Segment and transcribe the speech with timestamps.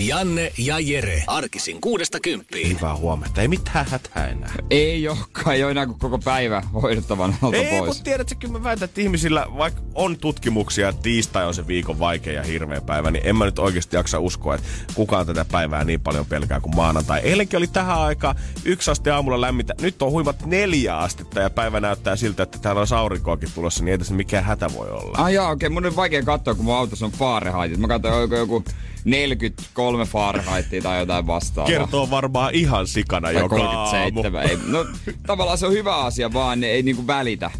[0.00, 1.24] Janne ja Jere.
[1.26, 2.68] Arkisin kuudesta kymppiin.
[2.76, 3.42] Hyvää huomenta.
[3.42, 4.54] Ei mitään hätää enää.
[4.70, 7.88] Ei olekaan jo enää kuin koko päivä hoidettavan alta Ei, pois.
[7.88, 11.98] mutta tiedätkö, kyllä mä väitän, että ihmisillä, vaikka on tutkimuksia, että tiistai on se viikon
[11.98, 15.84] vaikea ja hirveä päivä, niin en mä nyt oikeasti jaksa uskoa, että kukaan tätä päivää
[15.84, 17.20] niin paljon pelkää kuin maanantai.
[17.20, 19.74] Eilenkin oli tähän aikaan yksi aste aamulla lämmintä.
[19.80, 23.92] Nyt on huimat neljä astetta ja päivä näyttää siltä, että täällä on aurinkoakin tulossa, niin
[23.92, 25.18] ei tässä mikään hätä voi olla.
[25.18, 25.68] Ah jaa, okei.
[25.68, 27.76] Mun on vaikea katsoa, kun mun autossa on Fahrenheit.
[27.76, 28.64] Mä katsoin joku, joku
[29.04, 31.70] 43 Fahrenheitia tai jotain vastaavaa.
[31.70, 34.42] Kertoo varmaan ihan sikana Tai joka 37.
[34.42, 34.50] aamu.
[34.50, 34.86] Ei, no
[35.26, 37.50] tavallaan se on hyvä asia, vaan ne ei niinku välitä.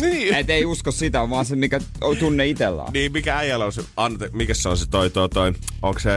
[0.00, 0.34] Niin.
[0.34, 2.92] Et ei usko sitä, vaan se mikä on tunne itsellä on.
[2.92, 6.10] Niin, mikä äijällä on se, ante, mikä se on se toi, toi, toi, onko se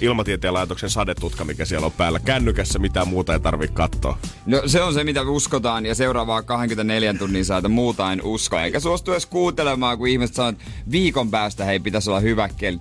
[0.00, 2.20] ilmatieteen laitoksen sadetutka, mikä siellä on päällä.
[2.20, 4.18] Kännykässä mitään muuta ei tarvitse katsoa.
[4.46, 8.58] No se on se, mitä uskotaan, ja seuraavaa 24 tunnin saata muuta en usko.
[8.58, 12.78] Eikä suostu edes kuuntelemaan, kun ihmiset sanoo, että viikon päästä hei pitäisi olla hyvä keli.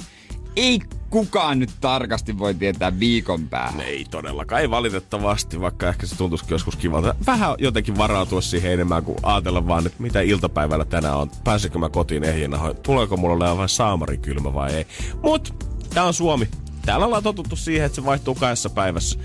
[0.55, 3.81] Ei kukaan nyt tarkasti voi tietää viikon päähän.
[3.81, 7.15] Ei todellakaan, ei valitettavasti, vaikka ehkä se tuntuisikin joskus kivalta.
[7.27, 11.31] Vähän jotenkin varautua siihen enemmän kuin ajatella vaan, että mitä iltapäivällä tänään on.
[11.43, 14.87] Pääsenkö mä kotiin ehjänä, tuleeko mulla olemaan vain saamarikylmä vai ei.
[15.23, 16.47] Mut, tää on Suomi.
[16.85, 19.19] Täällä ollaan totuttu siihen, että se vaihtuu kahdessa päivässä.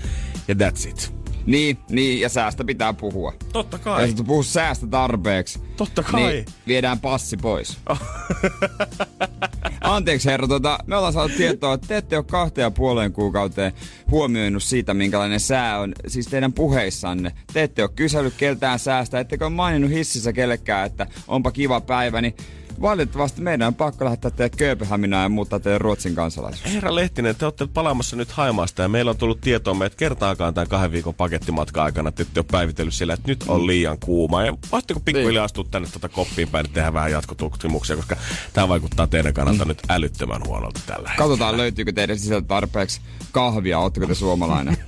[0.47, 1.20] Ja that's it.
[1.51, 3.33] Niin, niin, ja säästä pitää puhua.
[3.53, 4.09] Totta Ja kai.
[4.09, 6.21] jos puhuu säästä tarpeeksi, Totta kai.
[6.23, 7.77] niin viedään passi pois.
[9.81, 13.73] Anteeksi herra, tota, me ollaan saatu tietoa, että te ette ole kahteen ja puoleen kuukauteen
[14.11, 17.31] huomioinut siitä, minkälainen sää on, siis teidän puheissanne.
[17.53, 22.21] Te ette ole kysellyt keltään säästä, ettekö ole maininnut hississä kellekään, että onpa kiva päivä,
[22.21, 22.35] niin
[22.81, 26.73] valitettavasti meidän on pakko lähettää teille Kööpenhaminaan ja muuttaa teidän Ruotsin kansalaisuus.
[26.73, 30.67] Herra Lehtinen, te olette palaamassa nyt Haimaasta ja meillä on tullut tietoa, että kertaakaan tämän
[30.67, 34.43] kahden viikon pakettimatka aikana te ette ole päivitellyt siellä, että nyt on liian kuuma.
[34.43, 38.15] Ja voisitteko pikkuhiljaa astua tänne tuota koppiin päin ja tehdä vähän jatkotutkimuksia, koska
[38.53, 41.29] tämä vaikuttaa teidän kannalta nyt älyttömän huonolta tällä hetkellä.
[41.29, 44.77] Katsotaan, löytyykö teidän sisältä tarpeeksi kahvia, ootteko te suomalainen?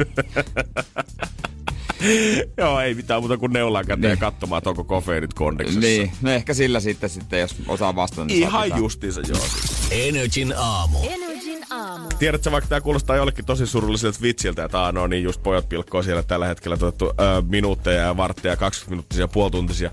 [2.58, 5.80] Joo, ei mitään muuta kuin neulaa käteen ja katsomaan, että onko kofeiinit kondiksessa.
[5.80, 8.26] niin, no ehkä sillä sitten, sitten jos osaa vastata.
[8.26, 9.46] Niin Ihan justiinsa, joo.
[9.92, 10.98] Energin aamu.
[11.10, 12.10] Energin aamu.
[12.20, 16.04] Tiedätkö, vaikka tämä kuulostaa jollekin tosi surulliselta vitsiltä, että aah, no niin just pojat pilkkoo
[16.04, 17.12] siellä tällä hetkellä tuotettu ö,
[17.50, 19.92] minuutteja ja vartteja, 20 minuuttisia, puolituntisia.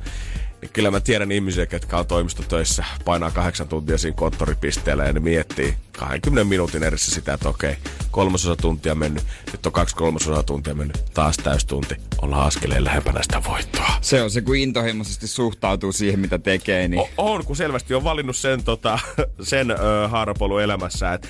[0.60, 5.21] Niin kyllä mä tiedän ihmisiä, ketkä on toimistotöissä, painaa kahdeksan tuntia siinä konttoripisteellä ja ne
[5.21, 7.76] miettii 20 minuutin edessä sitä, että okei,
[8.10, 9.22] kolmasosa tuntia mennyt,
[9.53, 13.93] nyt on kaksi kolmasosa tuntia mennyt, taas täystunti, ollaan askeleen lähempänä sitä voittoa.
[14.00, 17.00] Se on se, kun intohimoisesti suhtautuu siihen, mitä tekee, niin...
[17.00, 18.99] O- on, kun selvästi on valinnut sen, tota,
[19.43, 19.75] sen ö,
[20.62, 21.28] elämässä, että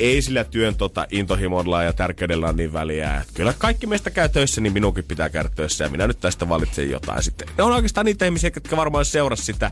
[0.00, 3.16] ei sillä työn tota, intohimolla ja tärkeydellä on niin väliä.
[3.16, 6.48] Että kyllä kaikki meistä käy töissä, niin minunkin pitää käydä töissä ja minä nyt tästä
[6.48, 7.22] valitsen jotain.
[7.22, 9.70] Sitten ne on oikeastaan niitä ihmisiä, jotka varmaan seurasi sitä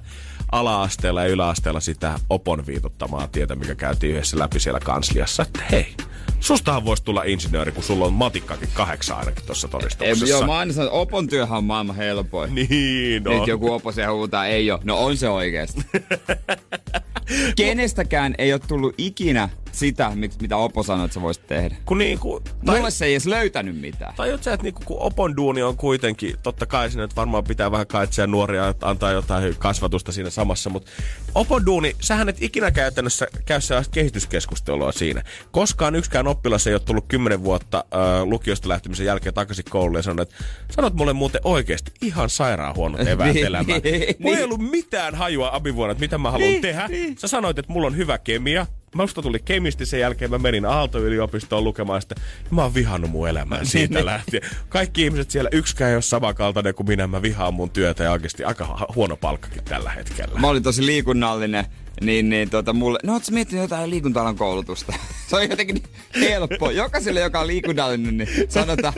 [0.53, 5.43] ala-asteella ja yläasteella sitä opon viitottamaa tietä, mikä käytiin yhdessä läpi siellä kansliassa.
[5.43, 5.94] Että hei,
[6.41, 10.27] sustahan voisi tulla insinööri, kun sulla on matikkakin kahdeksan ainakin tuossa Ei, todistuksessa.
[10.27, 12.55] joo, mä aina sanon, että opon työhän on maailman helpoin.
[12.55, 13.39] Niin, no.
[13.39, 14.81] Nyt joku opo siellä huutaa, ei oo.
[14.84, 15.81] No on se oikeesti.
[17.56, 21.77] Kenestäkään ei ole tullut ikinä sitä, mit- mitä Opo sanoi, että sä voisit tehdä.
[21.84, 24.15] Kun niinku, Mulle se ei edes löytänyt mitään.
[24.17, 27.71] Tajut sä, että niinku, kun opon duuni on kuitenkin, totta kai sinne, että varmaan pitää
[27.71, 30.91] vähän kaitseja nuoria, että antaa jotain kasvatusta siinä samassa, mutta
[31.34, 35.23] opon duuni, sähän et ikinä käytännössä käy sellaista kehityskeskustelua siinä.
[35.51, 40.03] Koskaan yksikään oppilas ei ole tullut kymmenen vuotta äh, lukiosta lähtemisen jälkeen takaisin kouluun ja
[40.03, 43.81] sanonut, että sanot mulle muuten oikeasti ihan sairaan huonot eväät Niin, elämään.
[44.19, 46.89] Mulla ei ollut mitään hajua abivuonna, että mitä mä haluan Niin, tehdä.
[46.89, 47.19] niin.
[47.19, 48.67] Sä sanoit, että mulla on hyvä kemia.
[48.98, 52.15] Musta tuli kemisti sen jälkeen, mä menin Aalto-yliopistoon lukemaan sitä.
[52.50, 54.42] Mä oon vihannut mun elämää siitä lähtien.
[54.68, 57.06] Kaikki ihmiset siellä, yksikään ei ole samankaltainen kuin minä.
[57.06, 60.41] Mä vihaan mun työtä ja oikeasti aika huono palkkakin tällä hetkellä.
[60.41, 61.65] Mä olin tosi liikunnallinen,
[62.00, 64.92] niin, niin tota mulle, no ootko miettinyt jotain liikunta koulutusta?
[65.28, 65.83] Se on jotenkin
[66.15, 66.71] niin helppo.
[66.71, 68.94] Jokaiselle, joka on liikunnallinen, niin sanotaan...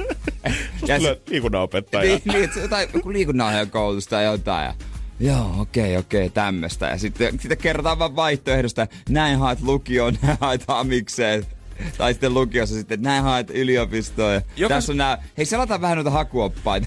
[0.87, 2.03] Ja Sulla on liikunnanopettaja.
[2.03, 4.65] niin, niin, että jotain joku liikunnallinen koulutusta ja jotain.
[4.65, 4.75] Ja,
[5.21, 6.87] Joo, okei, okei, tämmöstä.
[6.87, 8.87] Ja sitten, sitten kerrotaan vaan vaihtoehdosta.
[9.09, 11.47] Näin haet lukioon, näin haet amikseen.
[11.99, 14.35] tai sitten lukiossa sitten, näin haet yliopistoon.
[14.35, 16.87] Ja Joka- Tässä on nää, hei selataan vähän noita hakuoppaita.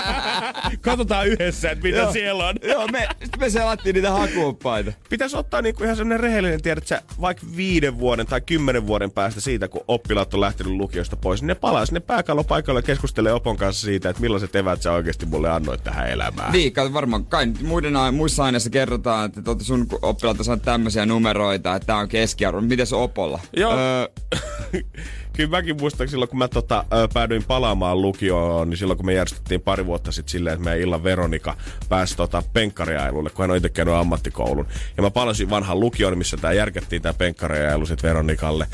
[0.80, 2.12] Katsotaan yhdessä, että mitä Joo.
[2.12, 2.54] siellä on.
[2.62, 4.92] Joo, me, sit me selattiin niitä hakuoppaita.
[5.08, 9.40] Pitäisi ottaa niinku ihan semmoinen rehellinen, tiedät sä, vaikka viiden vuoden tai kymmenen vuoden päästä
[9.40, 13.56] siitä, kun oppilaat on lähtenyt lukiosta pois, niin ne palaa sinne pääkallopaikalle ja keskustelee Opon
[13.56, 16.52] kanssa siitä, että millaiset evät sä oikeasti mulle annoit tähän elämään.
[16.52, 21.86] Niin, varmaan kai muiden, muissa aineissa kerrotaan, että tuota sun oppilaat on tämmöisiä numeroita, että
[21.86, 22.60] tää on keskiarvo.
[22.60, 23.40] Miten se Opolla?
[23.56, 23.72] Joo.
[23.78, 23.85] Öö,
[25.36, 26.84] Kyllä mäkin muistan silloin, kun mä tota,
[27.14, 31.04] päädyin palaamaan lukioon, niin silloin kun me järjestettiin pari vuotta sitten silleen, että meidän illan
[31.04, 31.56] Veronika
[31.88, 34.66] pääsi tota, penkkariailulle, kun hän on itse käynyt ammattikoulun.
[34.96, 38.66] Ja mä palasin vanhan lukion, missä tämä järkättiin tämä penkkariailu sitten Veronikalle.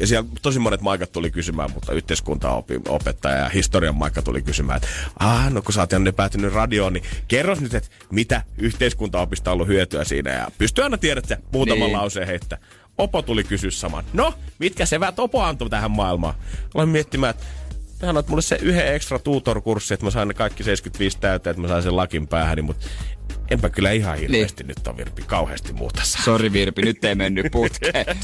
[0.00, 4.88] Ja siellä tosi monet maikat tuli kysymään, mutta yhteiskuntaopettaja ja historian maikka tuli kysymään, että
[5.18, 9.54] ah, no kun sä oot Janne päätynyt radioon, niin kerros nyt, että mitä yhteiskuntaopista on
[9.54, 10.30] ollut hyötyä siinä.
[10.30, 11.86] Ja pystyy aina tiedätkö muutaman Niin.
[11.86, 11.98] niin.
[11.98, 12.58] lauseen heittää.
[12.98, 14.04] Opo tuli kysyä saman.
[14.12, 16.34] No, mitkä sevät Opo antoi tähän maailmaan?
[16.74, 17.46] Aloin miettimään, että
[18.00, 21.60] Sä annoit mulle se yhden ekstra tutor-kurssi, että mä sain ne kaikki 75 täyteen, että
[21.60, 22.86] mä sain sen lakin päähän, mutta
[23.50, 24.68] enpä kyllä ihan hirveästi niin.
[24.68, 26.22] nyt on Virpi kauheasti muuta saa.
[26.22, 28.06] Sori Virpi, nyt ei mennyt putkeen.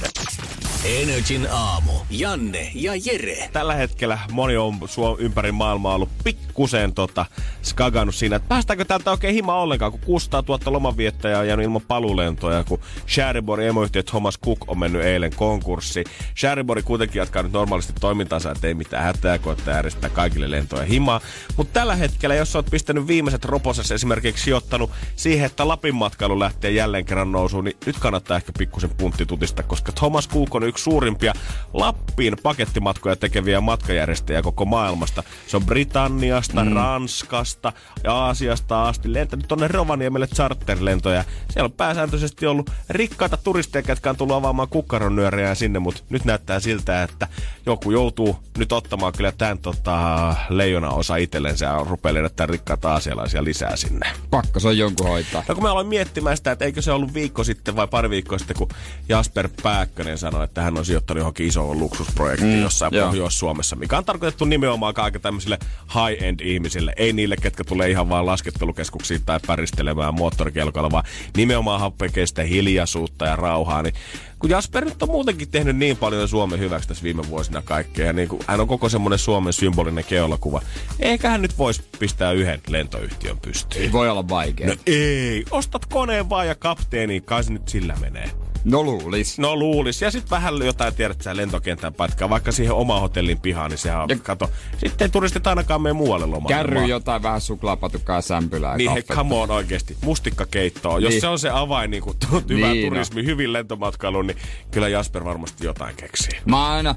[0.84, 1.92] Energin aamu.
[2.10, 3.48] Janne ja Jere.
[3.52, 7.26] Tällä hetkellä moni on suo ympäri maailmaa ollut pikkusen tota,
[7.62, 11.82] skagannut siinä, että päästäänkö täältä oikein hima ollenkaan, kun 600 000 lomanviettäjää on jäänyt ilman
[11.88, 16.04] palulentoja, kun Shareborin emoyhtiö Thomas Cook on mennyt eilen konkurssi.
[16.38, 21.20] Sharibori kuitenkin jatkaa nyt normaalisti toimintansa, että ei mitään hätää, koittaa järjestää kaikille lentoja himaa.
[21.56, 26.70] Mutta tällä hetkellä, jos oot pistänyt viimeiset roposessa esimerkiksi sijoittanut siihen, että Lapin matkailu lähtee
[26.70, 31.32] jälleen kerran nousuun, niin nyt kannattaa ehkä pikkusen punttitutista, koska Thomas Cook on yksi suurimpia
[31.72, 35.22] Lappiin pakettimatkoja tekeviä matkajärjestäjiä koko maailmasta.
[35.46, 36.72] Se on Britanniasta, mm.
[36.72, 37.72] Ranskasta
[38.04, 41.24] ja Aasiasta asti lentänyt tonne Rovaniemelle charterlentoja.
[41.50, 46.60] Siellä on pääsääntöisesti ollut rikkaita turisteja, jotka on tullut avaamaan kukkaronyörejä sinne, mutta nyt näyttää
[46.60, 47.28] siltä, että
[47.66, 53.44] joku joutuu nyt ottamaan kyllä tämän tota, leijona osa itsellensä ja rupeaa lennättämään rikkaita aasialaisia
[53.44, 54.10] lisää sinne.
[54.30, 55.44] Pakko se on jonkun hoitaa.
[55.48, 58.38] No kun mä aloin miettimään sitä, että eikö se ollut viikko sitten vai pari viikkoa
[58.38, 58.68] sitten, kun
[59.08, 63.06] Jasper Pääkkönen sanoi, että hän on sijoittanut johonkin isoon luksusprojektiin mm, jossain joo.
[63.06, 65.58] Pohjois-Suomessa, mikä on tarkoitettu nimenomaan kaikille tämmöisille
[65.94, 66.92] high-end ihmisille.
[66.96, 71.04] Ei niille, ketkä tulee ihan vaan laskettelukeskuksiin tai päristelemään moottorikelkoilla, vaan
[71.36, 73.82] nimenomaan happekee sitä hiljaisuutta ja rauhaa.
[73.82, 73.94] Niin
[74.42, 78.12] kun Jasper nyt on muutenkin tehnyt niin paljon Suomen hyväksi tässä viime vuosina kaikkea, ja
[78.12, 80.62] niin kuin hän on koko semmoinen Suomen symbolinen keulakuva,
[81.00, 83.84] eikä hän nyt voisi pistää yhden lentoyhtiön pystyyn.
[83.84, 84.66] Ei voi olla vaikea.
[84.66, 88.30] No ei, ostat koneen vaan ja kapteeni, kai se nyt sillä menee.
[88.64, 89.38] No luulis.
[89.38, 90.02] No luulis.
[90.02, 94.00] Ja sitten vähän jotain tiedät sä lentokentän pätkää, vaikka siihen oma hotellin pihaan, niin sehän
[94.02, 94.50] on, Ja- kato.
[94.78, 96.56] Sitten turistit ainakaan mene muualle lomalle.
[96.56, 98.76] Kärry jotain vähän suklaapatukkaa sämpylää.
[98.76, 99.14] Niin, kaffetta.
[99.14, 99.96] come on oikeesti.
[100.04, 100.98] Mustikkakeittoa.
[100.98, 101.20] Jos Niin.
[101.20, 102.16] se on se avain niin kuin,
[102.48, 102.90] hyvä Niin, no.
[102.90, 104.36] turismi, hyvin lentomatkailu, niin
[104.70, 106.38] kyllä Jasper varmasti jotain keksii.
[106.46, 106.94] Mä aina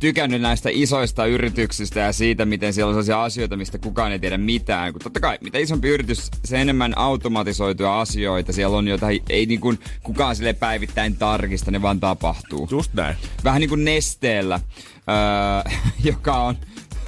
[0.00, 4.38] tykännyt näistä isoista yrityksistä ja siitä, miten siellä on sellaisia asioita, mistä kukaan ei tiedä
[4.38, 4.92] mitään.
[4.92, 8.52] Kun totta kai, mitä isompi yritys, se enemmän automatisoituja asioita.
[8.52, 12.68] Siellä on jotain, ei niin kuin kukaan sille päivittäin tarkista, ne vaan tapahtuu.
[12.70, 13.16] Just näin.
[13.44, 14.60] Vähän niin kuin Nesteellä,
[15.08, 15.72] öö,
[16.10, 16.56] joka on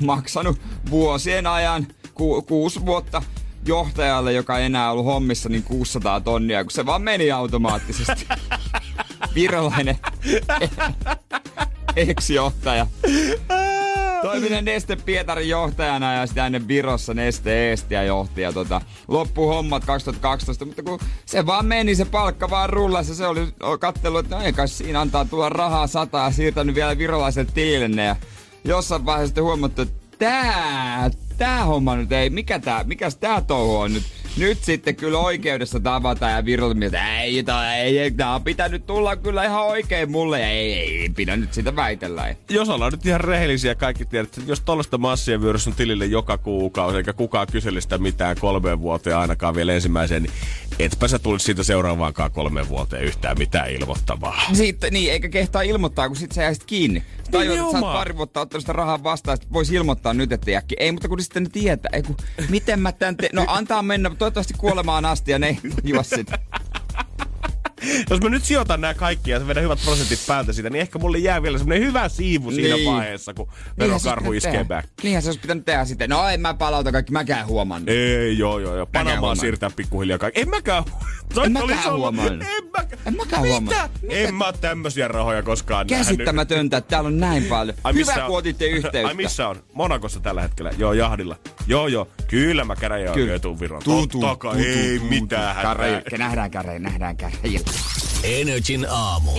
[0.02, 0.60] maksanut
[0.90, 3.22] vuosien ajan ku, kuusi vuotta
[3.66, 8.26] johtajalle, joka ei enää ollut hommissa, niin 600 tonnia, kun se vaan meni automaattisesti.
[9.34, 9.98] Virolainen
[11.96, 12.86] ex-johtaja.
[14.22, 18.40] Toiminen Neste Pietarin johtajana ja sitten ennen Virossa Neste Eestiä johti.
[18.40, 23.14] Ja tota, loppu hommat 2012, mutta kun se vaan meni, se palkka vaan rullasi.
[23.14, 23.48] Se oli
[23.80, 28.05] kattelu, että no ei kai siinä antaa tulla rahaa sataa ja siirtänyt vielä virolaiselle tilille.
[28.05, 28.17] Ja
[28.64, 33.76] jossain vaiheessa sitten huomattu, että tää, tää homma nyt ei, mikä tää, mikäs tää touhu
[33.76, 34.21] on nyt?
[34.36, 36.43] Nyt sitten kyllä oikeudessa tavataan ja
[36.74, 40.72] mieltä, ei, tää, ei, ei, tää on pitänyt tulla kyllä ihan oikein mulle ja ei,
[40.72, 42.34] ei, ei pidä nyt sitä väitellä.
[42.51, 46.39] Jos ollaan nyt ihan rehellisiä, kaikki tiedät, että jos tollaista massia vyöryssä on tilille joka
[46.39, 50.32] kuukausi, eikä kukaan kyseli sitä mitään kolmeen vuoteen ainakaan vielä ensimmäiseen, niin
[50.79, 54.43] etpä sä tulisi siitä seuraavaankaan kolmeen vuoteen yhtään mitään ilmoittavaa.
[54.53, 57.03] Sitten niin, eikä kehtaa ilmoittaa, kun sit sä jäisit kiinni.
[57.32, 60.51] Tai että sä oot pari vuotta ottanut sitä rahaa vastaan, sit vois ilmoittaa nyt, että
[60.51, 60.74] jäkki.
[60.79, 62.17] Ei, mutta kun sitten ne tietää, ei kun,
[62.48, 63.31] miten mä tän te...
[63.32, 66.39] No antaa mennä, toivottavasti kuolemaan asti ja ne ei tajua sitä.
[68.10, 71.19] Jos mä nyt sijoitan nämä kaikki ja vedän hyvät prosentit päältä siitä, niin ehkä mulle
[71.19, 72.93] jää vielä semmonen hyvä siivu siinä Niin.
[72.93, 73.48] vaiheessa, kun
[73.79, 74.89] verokarhu iskee back.
[75.03, 76.10] Niinhän se olisi pitänyt tehdä sitten.
[76.10, 77.89] No en mä palauta kaikki, mäkään huomannut.
[77.89, 78.86] Ei, joo, joo, joo.
[78.86, 79.41] Panamaan huomannut.
[79.41, 80.41] siirtää pikkuhiljaa kaikki.
[80.41, 80.84] En mäkään.
[81.34, 82.32] Toi En mäkään huomannut.
[82.43, 83.03] En mäkään.
[83.06, 83.91] En mäkään huomannut.
[84.03, 84.15] Mitä?
[84.15, 85.86] En mä oo tämmösiä rahoja koskaan.
[85.86, 87.77] Käsittämätöntä, että täällä on näin paljon.
[87.84, 88.29] Ai, missä Hyvä, on?
[88.31, 89.08] kun otitte yhteyttä.
[89.08, 89.56] Ai missä on?
[89.72, 90.70] Monakossa tällä hetkellä.
[90.79, 91.36] Joo, jahdilla.
[91.67, 92.08] Joo, joo.
[92.29, 93.82] Kyllä mä käräjä oikein tuun Viroon.
[93.82, 95.56] Tuu, tuu, tuu, Ei mitään.
[95.56, 97.71] Käräjä- Nähdään käräjä, nähdään käräjillä.
[98.22, 99.32] Energin aamu.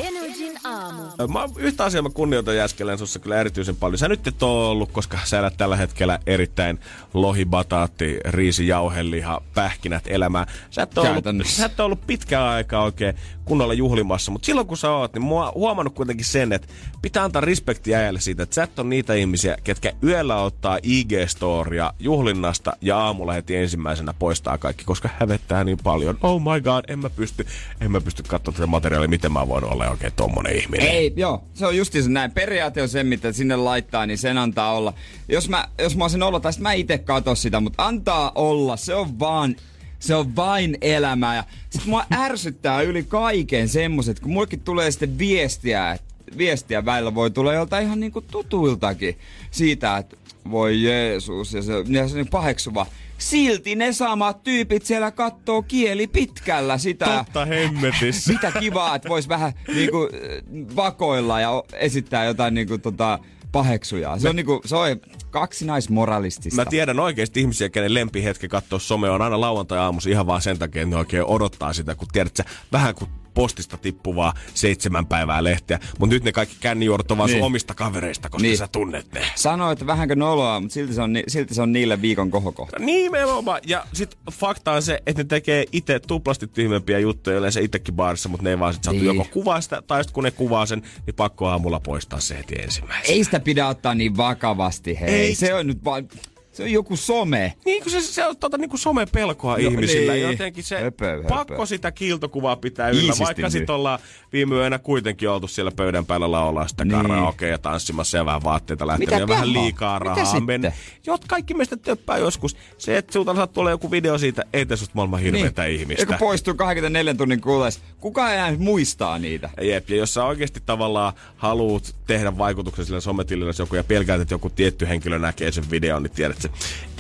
[0.44, 1.04] Energin aamu.
[1.34, 3.98] Mä oon- yhtä asiaa mä kunnioitan Jäskelän sussa kyllä erityisen paljon.
[3.98, 6.80] Sä nyt et ole ollut, koska sä elät tällä hetkellä erittäin
[7.14, 10.48] lohi, bataatti, riisi, jauheliha, pähkinät elämää.
[10.70, 14.68] Sä et ole ollut, sä et ole ollut pitkään aikaa oikein kunnolla juhlimassa, mutta silloin
[14.68, 16.68] kun sä oot, niin mä oon huomannut kuitenkin sen, että
[17.02, 21.94] pitää antaa respektiä äijälle siitä, että sä et ole niitä ihmisiä, ketkä yöllä ottaa IG-storia
[22.00, 26.18] juhlinnasta ja aamulla heti ensimmäisenä poistaa kaikki, koska hävettää niin paljon.
[26.22, 27.48] Oh my god, en mä pysty,
[27.82, 30.88] en mä pysty katsomaan tätä materiaalia, miten mä voin olla oikein tommonen ihminen.
[30.88, 32.32] Ei, joo, se on justiinsa näin.
[32.32, 34.94] Periaate on se, mitä sinne laittaa, niin sen antaa olla.
[35.28, 38.96] Jos mä, jos mä olisin olla, tai mä itse katso sitä, mutta antaa olla, se
[38.96, 39.56] on vaan
[40.00, 41.36] se on vain elämää.
[41.36, 47.16] Ja sit mua ärsyttää yli kaiken semmoset, kun mullekin tulee sitten viestiä, että viestiä välillä
[47.16, 49.18] voi tulla joltain ihan niinku tutuiltakin
[49.52, 50.16] siitä, että
[50.52, 52.86] voi Jeesus, ja se, ja se on niin paheksuva.
[53.24, 57.06] Silti ne samat tyypit siellä kattoo kieli pitkällä sitä.
[57.06, 58.34] Totta hemmetissä.
[58.34, 63.20] Mitä kivaa, että vois vähän niinku äh, vakoilla ja esittää jotain niinku tota
[63.52, 64.20] paheksuja.
[64.20, 64.88] Se on niinku, se on
[65.30, 66.62] kaksinaismoralistista.
[66.62, 70.82] Mä tiedän oikeasti ihmisiä, kenen lempihetki katsoa somea on aina lauantai-aamussa ihan vaan sen takia,
[70.82, 75.80] että ne oikein odottaa sitä, kun tiedät sä, vähän kuin postista tippuvaa seitsemän päivää lehteä.
[76.00, 77.46] Mutta nyt ne kaikki kännijuorot on vaan sun Niin.
[77.46, 78.58] omista kavereista, koska Niin.
[78.58, 79.22] sä tunnet ne.
[79.36, 82.80] Sanoo, että vähänkö noloa, mutta silti se on, silti se on niille viikon kohokohta.
[82.80, 83.62] Nimenomaan.
[83.68, 88.30] Ja sit fakta on se, että ne tekee itse tuplasti tyhmempiä juttuja yleensä itsekin baarissa,
[88.30, 89.06] mutta ne ei vaan sit saatu Niin.
[89.18, 92.56] joko kuvaa sitä, tai sit kun ne kuvaa sen, niin pakko aamulla poistaa se heti
[92.62, 93.14] ensimmäisenä.
[93.16, 95.10] Ei sitä pidä ottaa niin vakavasti, hei.
[95.10, 95.36] Ei.
[95.36, 96.08] Se on nyt vaan,
[96.54, 97.54] se on joku some.
[97.66, 100.14] Niin kuin se, se on tota, niin kuin somepelkoa No ihmisillä.
[100.14, 100.32] niin.
[100.32, 101.28] Jotenkin se Höpö, höpö.
[101.28, 103.02] pakko sitä kiiltokuvaa pitää yllä.
[103.02, 104.00] Iisisti vaikka sit ollaan
[104.34, 107.02] viime yönä kuitenkin oltu siellä pöydän päällä laulaa sitä Niin.
[107.02, 110.74] karaokea ja tanssimassa ja vähän vaatteita lähtenyt ja vähän liikaa rahaa mennyt.
[111.06, 112.58] Jot kaikki meistä töppää joskus.
[112.78, 116.06] Se, että sulta saat tulla joku video siitä, ei tee susta maailman hirveätä Ja ihmistä.
[116.06, 119.50] kun poistuu 24 tunnin kuluessa, kuka ei enää muistaa niitä?
[119.62, 124.22] Jep, ja jos sä oikeasti tavallaan haluat tehdä vaikutuksen sillä sometilillä, jos joku ja pelkäät,
[124.22, 126.50] että joku tietty henkilö näkee sen videon, niin tiedät, se,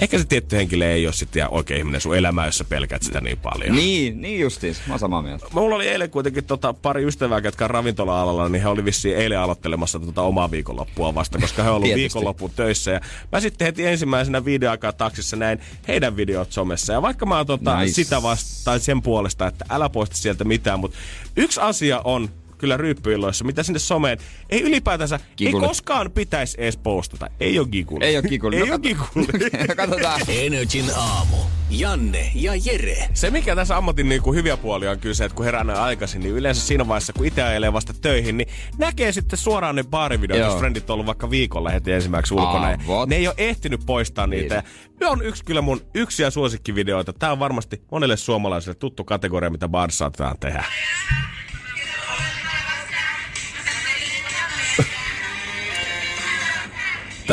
[0.02, 3.22] ehkä se tietty henkilö ei ole sitten oikein ihminen sun elämää, jos sä pelkäät sitä
[3.22, 3.76] niin paljon.
[3.76, 4.82] Niin, niin justiis.
[4.88, 5.46] Mä oon samaa mieltä.
[5.54, 9.40] Mulla oli eilen kuitenkin tota, pari ystävää, jotka on ravintola-alalla, niin he oli vissiin eilen
[9.40, 12.92] aloittelemassa tota omaa viikonloppua vasta, koska he on ollut viikonlopun töissä.
[12.92, 13.00] Ja
[13.32, 16.94] mä sitten heti ensimmäisenä videoaikaa taksissa näin heidän videot somessa.
[16.94, 17.94] Ja vaikka mä oon tota, Nice.
[17.94, 20.98] sitä vasta, tai sen puolesta, että älä poista sieltä mitään, mutta
[21.36, 22.30] yksi asia on
[22.64, 24.18] kyllä ryyppyilloissa, mitä sinne someen,
[24.50, 27.30] ei ylipäätänsä, ei koskaan pitäisi edes postata.
[27.40, 28.06] Ei ole giguli.
[28.06, 28.56] Ei oo kikuli.
[28.64, 29.28] Ei ole giguli.
[29.76, 30.22] Katsotaan.
[30.28, 31.38] Energin aamu.
[31.70, 33.10] Janne ja Jere.
[33.14, 35.80] Se, mikä tässä ammatin niin kuin hyviä puolia on kyllä se, että kun herää näin
[35.80, 39.84] aikaisin, niin yleensä siinä vaiheessa, kun itse ajelee vasta töihin, niin näkee sitten suoraan ne
[39.84, 40.50] baarivideot, Joo.
[40.50, 42.72] jos frendit on ollut vaikka viikolla heti ensimmäiseksi ulkona.
[42.72, 43.10] ja Avot.
[43.10, 44.64] Ne ei ole ehtinyt poistaa niitä.
[45.00, 45.10] Niin.
[45.10, 47.14] On yksi kyllä mun yksiä suosikkivideoita.
[47.14, 50.66] Tämä on varmasti monelle suomalaiselle tuttu kategoria, mitä baarissa saatetaan tehdä.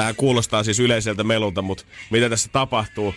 [0.00, 3.14] Tämä kuulostaa siis yleiseltä melulta, mutta mitä tässä tapahtuu?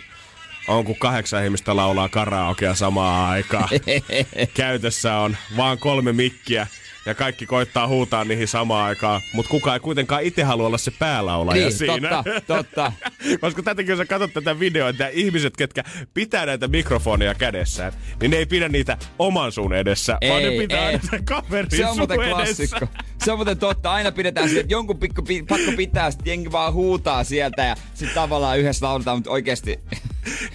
[0.68, 3.68] On kun kahdeksan ihmistä laulaa karaokea samaan aikaan.
[4.54, 6.66] Käytössä on vaan kolme mikkiä
[7.06, 10.90] ja kaikki koittaa huutaa niihin samaan aikaan, mutta kukaan ei kuitenkaan itse halua olla se
[10.90, 12.08] päälaulaja Niin, siinä.
[12.24, 12.92] totta, totta.
[13.40, 18.30] Koska tätäkin, jos sä katsot tätä videoa, että ihmiset, ketkä pitää näitä mikrofonia kädessään, niin
[18.30, 20.98] ne ei pidä niitä oman sun edessä, vaan ne Ei, pitää ei.
[20.98, 22.34] niitä kaverin Se on muuten edessä.
[22.34, 22.86] klassikko.
[23.24, 23.92] Se on muuten totta.
[23.92, 27.76] Aina pidetään sitä, että jonkun pikku pi- pakko pitää, sitten jengi vaan huutaa sieltä ja
[27.94, 29.80] sitten tavallaan yhdessä lauletaan, mutta oikeasti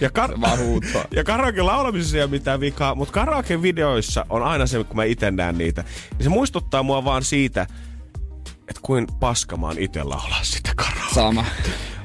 [0.02, 1.06] Ja, kar- vaan huutaa.
[1.12, 5.04] ja karaoke laulamisessa ei ole mitään vikaa, mutta karaoke videoissa on aina se, kun mä
[5.04, 7.68] itse näen niitä, niin se muistuttaa mua vaan siitä,
[8.68, 11.14] että kuin paska mä oon itse laulaa sitä karaoke.
[11.14, 11.46] sama.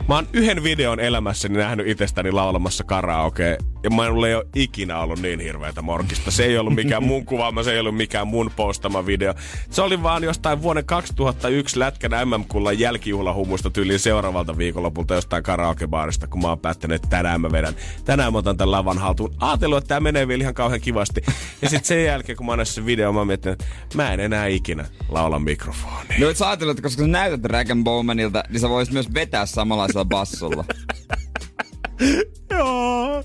[0.08, 5.22] Mä oon yhden videon elämässäni nähnyt itsestäni laulamassa karaoke, ja mä ei ole ikinä ollut
[5.22, 6.30] niin hirveätä morkista.
[6.30, 9.34] Se ei ollut mikään mun kuvaama, se ei ollut mikään mun postama video.
[9.70, 16.42] Se oli vaan jostain vuoden 2001 Lätkän MM-kullan jälkijuhlahumusta tyyliin seuraavalta viikonlopulta jostain karaokebaarista, kun
[16.42, 17.74] mä oon päättänyt, että tänään mä vedän,
[18.04, 19.34] tänään mä otan tämän lavan haltuun.
[19.40, 21.22] Aatellut, että tää menee vielä ihan kauhean kivasti.
[21.62, 24.20] Ja sitten sen jälkeen, kun mä oon sen video, mä oon miettinyt, että mä en
[24.20, 26.20] enää ikinä laula mikrofoniin.
[26.20, 29.46] No et sä ajatellut, että koska sä näytät Dragon Bowmanilta, niin sä voisit myös vetää
[29.46, 30.64] samanlaisella bassolla.
[32.50, 33.22] Joo,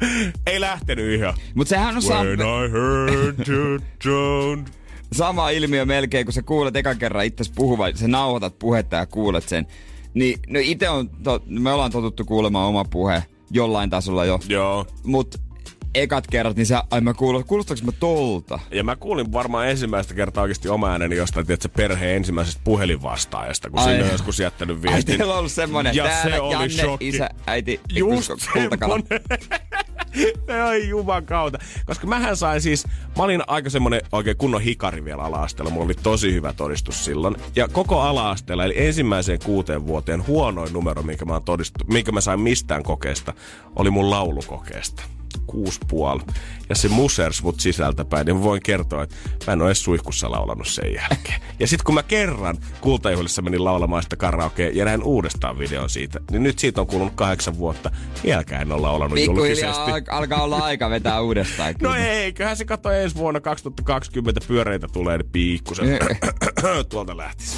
[0.47, 1.33] ei lähtenyt ihan.
[1.55, 4.69] Mut sehän on sam- When I heard you don't.
[5.13, 9.49] sama ilmiö melkein, kun sä kuulet ekan kerran itse puhuvan, sä nauhoitat puhetta ja kuulet
[9.49, 9.67] sen.
[10.13, 14.39] Niin, no ite on, to, me ollaan totuttu kuulemaan oma puhe jollain tasolla jo.
[14.49, 14.85] Joo.
[15.03, 15.35] Mut
[15.95, 18.59] ekat kerrat, niin sä, ai mä kuulun, kuulostaanko mä tolta?
[18.71, 23.79] Ja mä kuulin varmaan ensimmäistä kertaa oikeasti oma ääneni jostain, tiedätkö, perheen ensimmäisestä puhelinvastaajasta, kun
[23.79, 23.85] Ai.
[23.85, 25.17] sinne joskus jättänyt Ai viestin.
[25.17, 27.07] teillä on ollut semmonen, Ja täällä se oli Janne, shokki.
[27.07, 29.19] isä, äiti, Just semmonen.
[30.65, 31.59] Ai juman kautta.
[31.85, 32.85] Koska mähän sain siis,
[33.17, 35.71] mä olin aika semmonen oikein kunnon hikari vielä ala-asteella.
[35.71, 37.35] Mulla oli tosi hyvä todistus silloin.
[37.55, 42.39] Ja koko ala-asteella, eli ensimmäiseen kuuteen vuoteen huonoin numero, minkä mä, todistu, minkä mä sain
[42.39, 43.33] mistään kokeesta,
[43.75, 45.03] oli mun laulukokeesta.
[45.47, 46.21] Kuusi puoli.
[46.69, 49.15] Ja se musers mut sisältäpäin, niin voin kertoa, että
[49.47, 51.41] mä en ole edes suihkussa laulanut sen jälkeen.
[51.59, 56.19] Ja sitten kun mä kerran kultajuhlissa menin laulamaan sitä karaokea ja näin uudestaan videon siitä,
[56.31, 57.91] niin nyt siitä on kulunut kahdeksan vuotta.
[58.23, 59.65] Vieläkään en ole laulanut julkisesti.
[59.65, 61.75] Pikkuhiljaa al- alkaa olla aika vetää uudestaan.
[61.81, 65.99] No eiköhän se kato ensi vuonna 2020 pyöreitä tulee, niin piikkusen
[66.89, 67.57] tuolta lähtisi.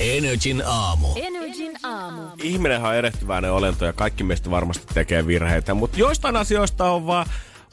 [0.00, 1.08] Energin aamu.
[1.16, 2.22] Energin aamu.
[2.42, 7.26] Ihminenhän on erehtyväinen olento ja kaikki meistä varmasti tekee virheitä, mutta joistain asioista on vaan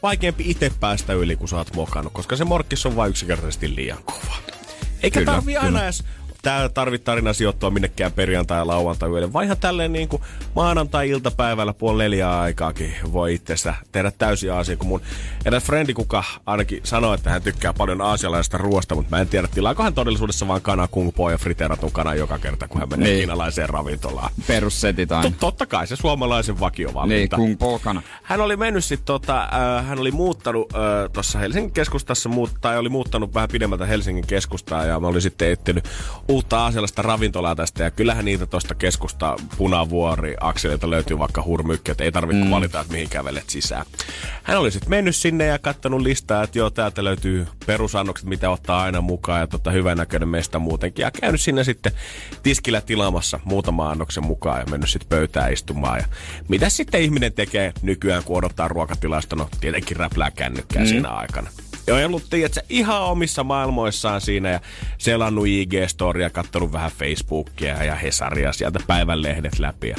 [0.04, 4.04] vaikeampi itse päästä yli, kun sä oot mokannut, koska se morkkis on vain yksinkertaisesti liian
[4.04, 4.36] kova.
[5.04, 5.84] Eikä Kyllä, tarvi aina kyllä.
[5.84, 6.04] edes
[6.44, 10.22] tää tarvitse tarina sijoittua minnekään perjantai- ja lauantai yölle, vaan ihan tälleen niin kuin
[10.56, 15.02] maanantai-iltapäivällä puoli neljää aikaakin voi itsessä tehdä täysiä asia, kun mun
[15.46, 19.48] eräs frendi, kuka ainakin sanoi, että hän tykkää paljon aasialaisesta ruoasta, mutta mä en tiedä,
[19.48, 23.08] tilaako hän todellisuudessa vaan kana kung po ja friteeratun kana joka kerta, kun hän menee
[23.08, 23.18] Niin.
[23.18, 24.30] kiinalaiseen ravintolaan.
[24.48, 25.30] Perussetit aina.
[25.30, 27.36] Tot- totta kai se suomalaisen Niin, vakiovalinta.
[27.36, 28.02] kung pokana.
[28.24, 30.80] Hän oli mennyt sit tota, äh, hän oli muuttanut äh,
[31.14, 35.52] tuossa Helsingin keskustassa, muut, tai oli muuttanut vähän pidemmältä Helsingin keskustaa ja mä olin sitten
[35.52, 35.84] etsinyt
[36.34, 42.04] uutta aasialaista ravintolaa tästä ja kyllähän niitä tuosta keskusta punavuori akselilta löytyy vaikka hurmykki, että
[42.04, 42.52] ei tarvitse mm.
[42.52, 43.86] valita, että mihin kävelet sisään.
[44.44, 48.82] Hän oli sitten mennyt sinne ja kattonut listaa, että joo, täältä löytyy perusannokset, mitä ottaa
[48.82, 51.04] aina mukaan ja tota, hyvän näköinen mesta muutenkin.
[51.04, 51.92] Ja käynyt sinne sitten
[52.44, 56.00] tiskillä tilaamassa muutama annoksen mukaan ja mennyt sitten pöytään istumaan.
[56.00, 56.06] Ja
[56.48, 59.36] mitä sitten ihminen tekee nykyään, kun odottaa ruokatilasta?
[59.36, 60.88] No tietenkin räplää kännykkää mm.
[60.88, 61.50] siinä aikana.
[61.88, 64.60] Ja ollut tiedätkö, ihan omissa maailmoissaan siinä ja
[64.98, 69.90] selannut IG-storia, kattonut vähän Facebookia ja Hesaria sieltä päivänlehdet läpi.
[69.90, 69.96] Ja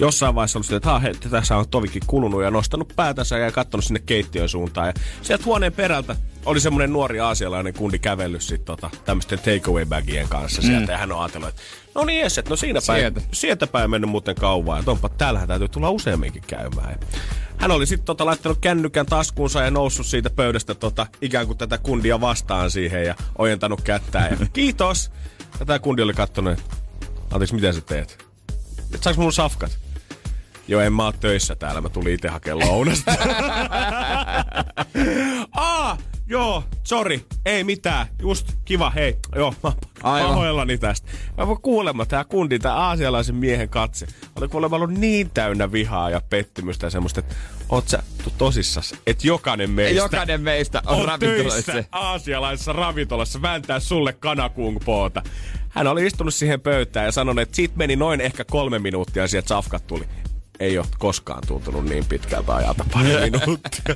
[0.00, 3.52] jossain vaiheessa ollut sitä, että "Ah, he, tässä on tovikin kulunut ja nostanut päätänsä ja
[3.52, 4.86] katsonut sinne keittiön suuntaan.
[4.86, 4.92] Ja
[5.22, 6.16] sieltä huoneen perältä
[6.46, 10.86] oli semmoinen nuori aasialainen kundi kävellyt sit tota, tämmöisten takeaway-bagien kanssa sieltä.
[10.86, 10.92] Mm.
[10.92, 11.62] Ja hän on ajatellut, että
[11.94, 13.20] no niin jes, että no siinä päin, Sieltä.
[13.32, 14.82] sieltä päin mennyt muuten kauan.
[14.86, 16.90] Ja onpa, täällähän täytyy tulla useamminkin käymään.
[16.90, 17.18] Ja
[17.56, 21.78] hän oli sitten tota, laittanut kännykän taskuunsa ja noussut siitä pöydästä tota, ikään kuin tätä
[21.78, 24.30] kundia vastaan siihen ja ojentanut kättään.
[24.40, 25.10] Ja kiitos!
[25.60, 26.76] Ja tämä kundi oli kattonut, että
[27.30, 28.24] anteeksi, mitä sä teet?
[28.94, 29.78] Et saaks mun safkat?
[30.68, 33.12] Joo, en mä oo töissä täällä, mä tulin itse hakemaan lounasta.
[35.52, 35.98] Aa,
[36.28, 40.28] joo, sorry, ei mitään, just kiva, hei, joo, mä Aivan.
[40.28, 41.08] pahoillani tästä.
[41.36, 46.10] Mä voin kuulemma, tää kundi, tää aasialaisen miehen katse, oli kuulemma ollut niin täynnä vihaa
[46.10, 47.34] ja pettymystä ja semmoista, että
[47.68, 48.02] oot sä
[48.38, 51.72] tosissas, että jokainen meistä Jokainen meistä on, on ravintoloissa.
[51.72, 55.22] töissä aasialaisessa ravintolassa vääntää sulle kanakungpoota.
[55.68, 59.28] Hän oli istunut siihen pöytään ja sanonut, että siitä meni noin ehkä kolme minuuttia ja
[59.28, 60.04] sieltä safkat tuli.
[60.60, 63.94] Ei ole koskaan tuntunut niin pitkältä ajalta pari minuuttia.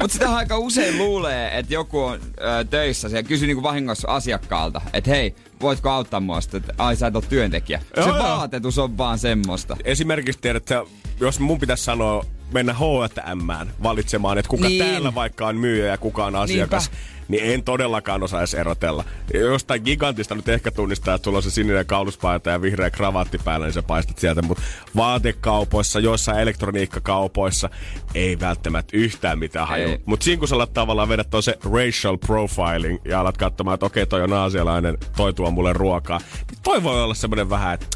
[0.00, 4.80] Mutta sitä aika usein luulee, että joku on ö, töissä ja kysyy niinku vahingossa asiakkaalta,
[4.92, 7.82] että hei, voitko auttaa mua sitten, että ai sä et ole työntekijä.
[7.96, 8.18] Joo, Se joo.
[8.18, 9.76] vaatetus on vaan semmoista.
[9.84, 10.82] Esimerkiksi tiedät, että
[11.20, 14.84] jos mun pitäisi sanoa mennä H&Mään valitsemaan, että kuka Niin.
[14.84, 16.90] täällä vaikka on myyjä ja kuka on asiakas,
[17.28, 19.04] niin en todellakaan osaisi erotella.
[19.34, 23.38] Ja Jostain gigantista nyt ehkä tunnistaa, että sulla on se sininen kauluspaita ja vihreä kravaatti
[23.44, 24.42] päällä, niin sä paistat sieltä.
[24.42, 24.62] Mutta
[24.96, 27.70] vaatekaupoissa, joissain elektroniikkakaupoissa
[28.14, 29.88] ei välttämättä yhtään mitään haju.
[29.88, 29.98] Ei.
[30.06, 34.06] Mutta siinä kun sä alat tavallaan vedät se racial profiling ja alat katsomaan, että okei,
[34.06, 36.18] toi on aasialainen, toi tuo mulle ruokaa,
[36.50, 37.86] niin toi voi olla semmoinen vähän, että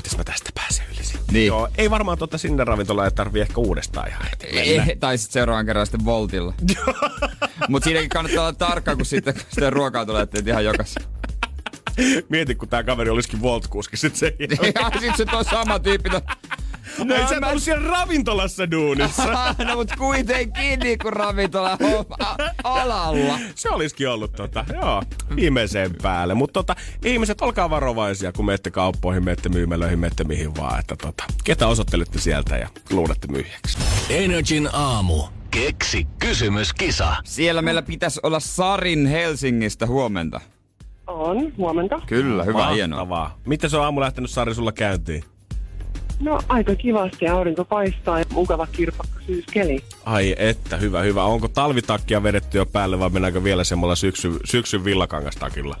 [0.00, 1.34] mitäs mä tästä pääsen yli sitten?
[1.34, 1.46] Niin.
[1.46, 4.46] Joo, ei varmaan tuota sinne ravintolaan ei tarvii ehkä uudestaan ihan heti.
[4.52, 6.54] Eh, tai sitten seuraavan kerran sitten Voltilla.
[7.68, 10.94] Mutta siinäkin kannattaa olla tarkka, kun sitten kun sitä ruokaa tulee, että ihan jokas.
[12.28, 14.72] Mieti, kun tää kaveri olisikin Volt-kuski sit sen jälkeen.
[14.94, 16.10] Ja sitten se tuo sama tyyppi.
[16.10, 16.20] To...
[17.04, 17.46] No, ei sä mä...
[17.46, 19.54] ollut siellä ravintolassa duunissa.
[19.66, 22.04] no mut kuitenkin niinku ravintola on
[22.64, 23.38] alalla.
[23.54, 25.02] Se olisikin ollut tota, joo,
[25.36, 26.34] viimeiseen päälle.
[26.34, 30.80] Mutta tota, ihmiset, olkaa varovaisia, kun menette kauppoihin, menette myymälöihin, menette mihin vaan.
[30.80, 33.78] Että tota, ketä osoittelette sieltä ja luulette myyjäksi.
[34.10, 35.22] Energin aamu.
[35.50, 37.16] Keksi kysymyskisa.
[37.24, 40.40] Siellä meillä pitäisi olla Sarin Helsingistä huomenta.
[41.10, 42.00] On, huomenta.
[42.06, 43.04] Kyllä, hyvä, hienoa.
[43.04, 43.38] Mahtavaa.
[43.46, 45.24] Miten se on aamu lähtenyt Sari sulla käyntiin?
[46.20, 49.80] No aika kivasti, aurinko paistaa ja mukava kirpakka syyskeli.
[50.04, 51.24] Ai että, hyvä, hyvä.
[51.24, 55.76] Onko talvitakkia vedetty jo päälle vai mennäänkö vielä semmoilla syksy, syksyn villakangastakilla?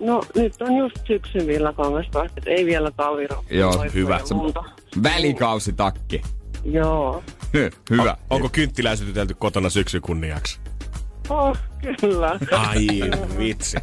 [0.00, 3.58] No nyt on just syksyn villakangasta, että ei vielä talvirokkoa.
[3.58, 4.20] Joo, hyvä.
[5.02, 6.22] Välikausitakki.
[6.64, 7.22] Joo.
[7.90, 8.10] Hyvä.
[8.10, 10.60] On, onko kynttilää sytytelty kotona syksyn kunniaksi?
[11.30, 11.56] Oh,
[12.00, 12.38] kyllä.
[12.52, 12.86] Ai
[13.38, 13.76] vitsi.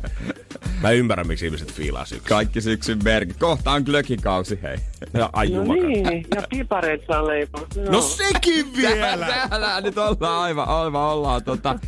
[0.81, 2.29] Mä ymmärrän, miksi ihmiset fiilaa syksyä.
[2.29, 3.38] Kaikki syksyn merkit.
[3.38, 4.77] Kohta on glökikausi, hei.
[5.13, 7.67] Ja, ai No niin, ja pipareet saa leipoa.
[7.89, 9.05] No sekin vielä!
[9.05, 11.43] Täällä, täällä nyt ollaan aivan, aivan ollaan.
[11.43, 11.79] Tota,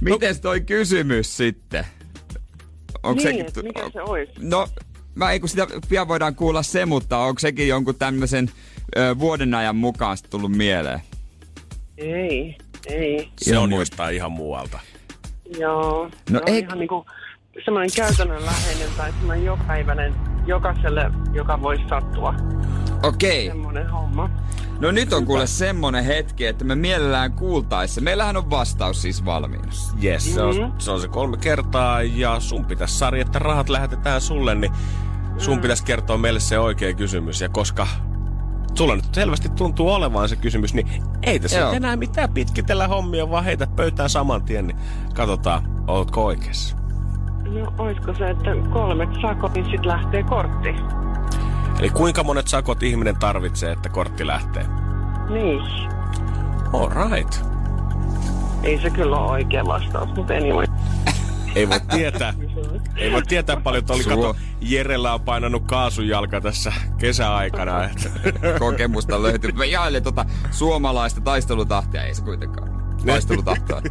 [0.00, 1.84] mites toi kysymys sitten?
[3.02, 4.32] Onko niin, sekin mikä se olisi?
[4.38, 4.68] No,
[5.14, 8.50] mä ei kun sitä pian voidaan kuulla se, mutta onko sekin jonkun tämmöisen
[9.18, 11.00] vuoden ajan mukaan tullut mieleen?
[11.98, 12.56] Ei,
[12.88, 13.30] ei.
[13.38, 14.78] Se Ihan on jostain ihan muualta.
[15.58, 16.04] Joo.
[16.04, 17.06] No No ei- ihan niinku
[17.64, 20.14] semmoinen käytännönläheinen tai semmoinen jokapäiväinen
[20.46, 22.34] jokaiselle, joka voisi sattua.
[23.02, 23.46] Okei.
[23.46, 24.30] Semmoinen homma.
[24.80, 28.00] No nyt on kuule semmonen hetki, että me mielellään kuultaessa.
[28.00, 29.72] Meillähän on vastaus siis valmiina.
[30.04, 30.70] Yes, se on, Mhm.
[30.78, 34.72] se on se kolme kertaa ja sun pitäisi Sari, että rahat lähetetään sulle, niin
[35.38, 35.60] sun Mm.
[35.60, 37.40] pitäisi kertoa meille se oikea kysymys.
[37.40, 37.86] Ja koska
[38.78, 40.88] sulla nyt selvästi tuntuu olevan se kysymys, niin
[41.22, 41.72] ei tässä Joo.
[41.72, 44.78] enää mitään pitkitellä hommia, vaan heitä pöytään saman tien, niin
[45.14, 46.76] katsotaan, ootko oikeassa.
[47.44, 50.68] No olisiko se, että kolmet sakot, niin sit lähtee kortti.
[51.78, 54.66] Eli kuinka monet sakot ihminen tarvitsee, että kortti lähtee?
[55.28, 55.60] Niin.
[56.72, 57.34] All right.
[58.62, 60.66] Ei se kyllä ole oikea vastaus, mutta anyway.
[61.54, 62.34] Ei voi tietää.
[62.96, 67.84] Ei voi tietää paljon, että oli Suo- kato, Jerellä on painanut kaasunjalka tässä kesäaikana.
[67.84, 68.10] Että.
[68.58, 69.52] Kokemusta löytyy.
[69.52, 72.02] Mä ihailen tota suomalaista taistelutahtia.
[72.04, 72.78] Ei se kuitenkaan.
[73.06, 73.82] Taistelutahtoa.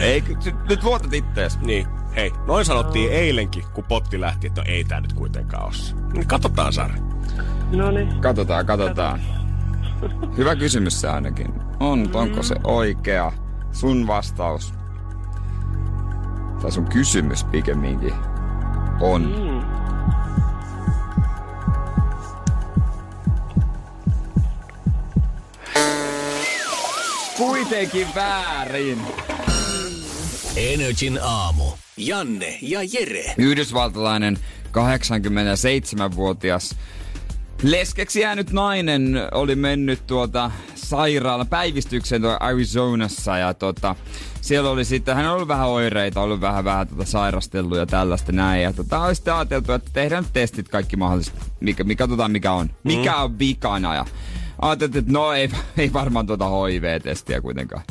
[0.00, 0.24] ei,
[0.68, 1.60] nyt luotat ittees.
[1.60, 5.72] Niin, hei, noin sanottiin eilenkin, kun potti lähti, että no ei tää nyt kuitenkaan ole.
[6.12, 6.94] Niin katsotaan, Sari.
[7.76, 8.20] No niin.
[8.20, 9.20] Katsotaan, katsotaan.
[10.36, 11.54] Hyvä kysymys se ainakin.
[11.80, 13.32] On, mutta onko se oikea?
[13.72, 14.74] Sun vastaus.
[16.62, 18.14] Tai sun kysymys pikemminkin.
[19.00, 19.22] On.
[19.22, 19.60] Mm.
[27.36, 28.98] Kuitenkin väärin.
[30.56, 31.64] Energin aamu.
[31.96, 33.34] Janne ja Jere.
[33.38, 36.76] Yhdysvaltalainen 87-vuotias
[37.62, 43.96] leskeksi jäänyt nainen oli mennyt tuota sairaala päivystykseen tuolla Arizonassa ja tota,
[44.40, 48.32] siellä oli sitten, hän oli ollut vähän oireita, ollut vähän, vähän tota sairastellut ja tällaista
[48.32, 48.62] näin.
[48.62, 52.52] Ja tota, oli sitten ajateltu, että tehdään nyt testit kaikki mahdolliset, mikä, mikä, katsotaan mikä
[52.52, 54.04] on, mikä on vikana ja
[54.62, 57.82] ajateltiin, että no ei, ei varmaan tuota HIV-testiä kuitenkaan.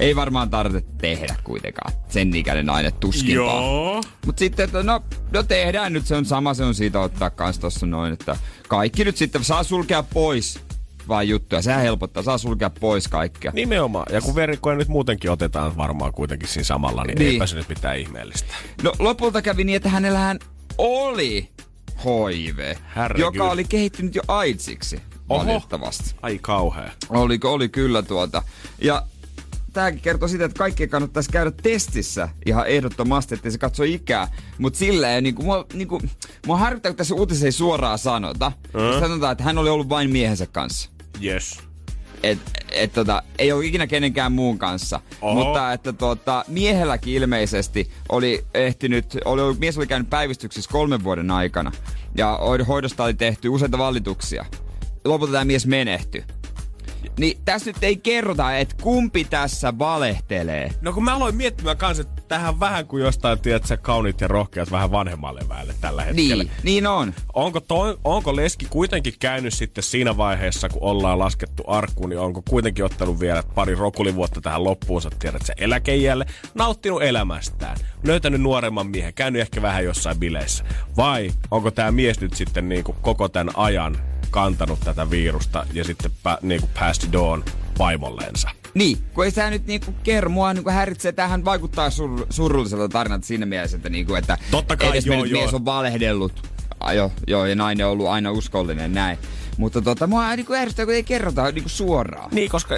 [0.00, 1.92] Ei varmaan tarvitse tehdä kuitenkaan.
[2.08, 4.00] Sen ikäinen nainen tuskinpaa.
[4.26, 7.58] Mut sitten, että no, no tehdään nyt, se on sama, se on siitä ottaa kans
[7.58, 8.36] tossa noin, että
[8.68, 10.60] kaikki nyt sitten saa sulkea pois
[11.08, 11.62] vaan juttuja.
[11.62, 13.52] Sehän helpottaa, saa sulkea pois kaikkea.
[13.54, 14.06] Nimenomaan.
[14.12, 17.30] Ja kun verikkoja nyt muutenkin otetaan varmaan kuitenkin siinä samalla, niin, Niin.
[17.32, 18.54] eipä se nyt mitään ihmeellistä.
[18.82, 20.38] No lopulta kävi niin, että hänellähän
[20.78, 21.48] oli
[22.04, 23.34] HIV, Herregud.
[23.34, 25.00] joka oli kehittynyt jo AIDSiksi.
[25.28, 25.46] Oho.
[25.46, 26.14] Valitettavasti.
[26.22, 26.90] Ai kauhea.
[27.08, 28.42] Oli, oli kyllä tuota.
[28.82, 29.02] Ja
[29.72, 34.28] tämäkin kertoo sitä, että kaikkien kannattaisi käydä testissä ihan ehdottomasti, ettei se katso ikää.
[34.58, 36.10] Mutta silleen, niin kuin, mua, niin kuin,
[36.46, 38.52] mua harmittaa, kun tässä uutisessa ei suoraan sanota.
[38.74, 39.00] Mm.
[39.00, 40.90] Sanotaan, että hän oli ollut vain miehensä kanssa.
[41.24, 41.58] Yes.
[42.22, 42.38] Et,
[42.72, 45.00] et, tota, ei ole ikinä kenenkään muun kanssa.
[45.20, 45.34] Oho.
[45.44, 51.30] Mutta että tota, miehelläkin ilmeisesti oli ehtinyt, oli, ollut- mies oli käynyt päivystyksissä kolmen vuoden
[51.30, 51.72] aikana.
[52.16, 54.44] Ja hoid- hoidosta oli tehty useita valituksia.
[55.04, 56.24] Lopulta tämä mies menehtyi.
[57.18, 60.70] Niin tässä nyt ei kerrota, että kumpi tässä valehtelee.
[60.80, 64.28] No kun mä aloin miettimään kanssa, että tähän vähän kuin jostain, tiedät sä, kauniit ja
[64.28, 66.44] rohkeat vähän vanhemmalle väelle tällä hetkellä.
[66.44, 67.14] Niin, niin on.
[67.34, 72.42] Onko, toi, onko Leski kuitenkin käynyt sitten siinä vaiheessa, kun ollaan laskettu arkkuun, niin onko
[72.50, 79.14] kuitenkin ottanut vielä pari rokulivuotta tähän loppuunsa, tiedät sä, eläkeijälle, nauttinut elämästään, löytänyt nuoremman miehen,
[79.14, 80.64] käynyt ehkä vähän jossain bileissä?
[80.96, 83.96] Vai onko tämä mies nyt sitten niin kuin koko tämän ajan
[84.30, 87.44] kantanut tätä virusta ja sitten pä, niin kuin passed it on
[87.78, 88.59] vaimolleensa?
[88.74, 93.26] Niin, kun ei tämä nyt niinku kerro, mua niinku häiritsee, tähän vaikuttaa sur, surulliselta tarinalta
[93.26, 95.56] siinä mielessä, että, niinku, että Totta kai, edesmennyt joo, mies joo.
[95.58, 96.48] on valehdellut.
[96.80, 99.18] Ah, joo, joo, ja nainen on ollut aina uskollinen näin.
[99.56, 102.30] Mutta tota, mua niinku ärsyttää, kun ei kerrota niinku suoraan.
[102.32, 102.74] Niin, koska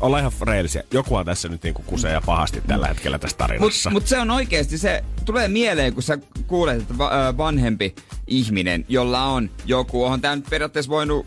[0.00, 0.82] ollaan ihan reilisiä.
[0.90, 3.90] Jokuhan tässä nyt niinku kusee ja pahasti tällä hetkellä tässä Mutta tarinassa.
[3.90, 7.94] mut se on oikeasti, se tulee mieleen, kun sä kuulet, että va- ö, vanhempi
[8.26, 11.26] ihminen, jolla on joku, onhan tää nyt periaatteessa voinut,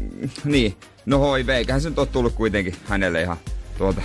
[0.00, 3.36] mm, niin, no HIV, eiköhän se nyt ole tullut kuitenkin hänelle ihan
[3.78, 4.02] tuolta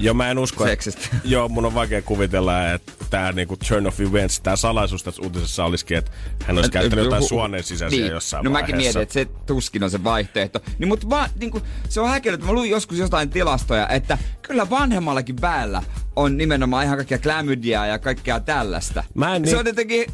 [0.00, 1.00] Joo, mä en usko, seksistä.
[1.04, 5.22] että, joo, mun on vaikea kuvitella, että tämä niinku turn of events, tämä salaisuus tässä
[5.22, 6.10] uutisessa olisikin, että
[6.44, 8.12] hän olisi käyttänyt jotain suoneen sisäisiä niin.
[8.12, 8.72] jossain No vaiheessa.
[8.72, 10.60] mäkin mietin, että se tuskin on se vaihtoehto.
[10.78, 12.44] Niin, mutta vaan, niin kuin, se on häkellyt.
[12.44, 15.82] Mä luin joskus jotain tilastoja, että kyllä vanhemmallakin päällä
[16.16, 19.04] on nimenomaan ihan kaikkia klamydiaa ja kaikkea tällaista.
[19.14, 20.06] Mä en Se niin- on jotenkin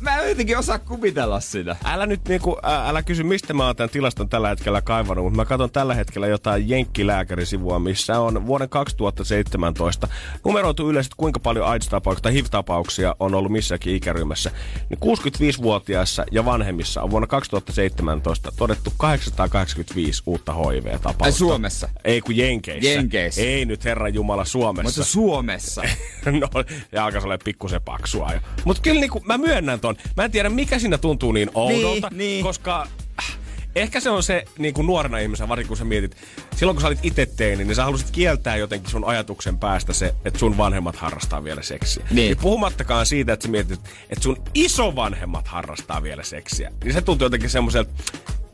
[0.00, 1.76] mä en jotenkin osaa kuvitella sitä.
[1.84, 5.36] Älä nyt niinku, ä, älä kysy, mistä mä oon tämän tilaston tällä hetkellä kaivannut, mutta
[5.36, 10.08] mä katson tällä hetkellä jotain jenkkilääkärisivua, missä on vuoden 2017
[10.44, 14.50] numeroitu yleisesti, kuinka paljon AIDS-tapauksia tai HIV-tapauksia on ollut missäkin ikäryhmässä.
[14.90, 21.24] Niin 65-vuotiaissa ja vanhemmissa on vuonna 2017 todettu 885 uutta HIV-tapausta.
[21.24, 21.88] Ai Suomessa?
[22.04, 22.90] Ei kun Jenkeissä.
[22.90, 23.42] Jenkeissä.
[23.42, 25.00] Ei nyt Herran Jumala Suomessa.
[25.00, 25.82] Mutta Suomessa.
[26.40, 26.48] no,
[26.92, 28.40] ja alkaa olla pikkusen paksua jo.
[28.64, 29.96] Mutta kyllä niinku, mä myönnän ton.
[30.16, 32.44] Mä en tiedä, mikä siinä tuntuu niin oudolta, Niin, niin.
[32.44, 32.86] koska
[33.20, 33.36] äh,
[33.76, 36.16] ehkä se on se niin kuin nuorena ihmisenä, varsinkin kun sä mietit,
[36.56, 40.14] silloin kun sä olit itse teini, niin sä halusit kieltää jotenkin sun ajatuksen päästä se,
[40.24, 42.06] että sun vanhemmat harrastaa vielä seksiä.
[42.10, 42.30] Niin.
[42.30, 46.72] Ja puhumattakaan siitä, että sä mietit, että sun isovanhemmat harrastaa vielä seksiä.
[46.84, 47.90] Niin se tuntuu jotenkin semmoiselta,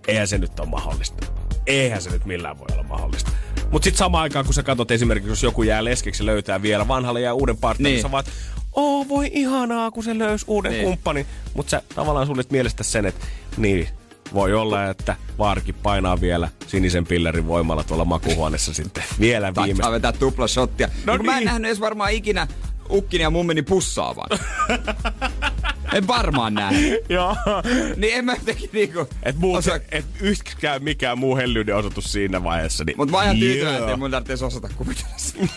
[0.09, 1.27] eihän se nyt ole mahdollista.
[1.67, 3.31] Eihän se nyt millään voi olla mahdollista.
[3.71, 7.21] Mutta sitten samaan aikaan, kun sä katsot esimerkiksi, jos joku jää leskeksi löytää vielä vanhalle
[7.21, 7.95] ja uuden partnerin, Niin.
[7.95, 8.03] niin.
[8.03, 8.25] sä vaan,
[8.73, 10.79] oo voi ihanaa, kun se löysi uuden Niin.
[10.81, 10.89] niin.
[10.89, 11.27] kumppanin.
[11.55, 13.89] Mutta sä tavallaan suljet mielestä sen, että niin,
[14.35, 19.91] voi olla, että vaarki painaa vielä sinisen pillerin voimalla tuolla makuhuoneessa sitten vielä Taitaa viimeistä.
[19.93, 20.89] vetää tupla shottia.
[21.07, 21.47] No No Mä en niin.
[21.47, 22.47] nähnyt edes varmaan ikinä
[22.91, 24.29] ukkini ja mummini pussaavan.
[25.95, 26.75] en varmaan näe.
[27.09, 27.37] Joo.
[27.97, 29.09] Niin en mä jotenkin niinku...
[29.23, 32.85] Et, muu, osaa- et yksikään mikään muu hellyyden osoitus siinä vaiheessa.
[32.85, 33.85] Niin, Mut mä oon ihan tyytyväinen, Joo.
[33.87, 35.49] ettei mun tarvitse osata kuvitella sitä.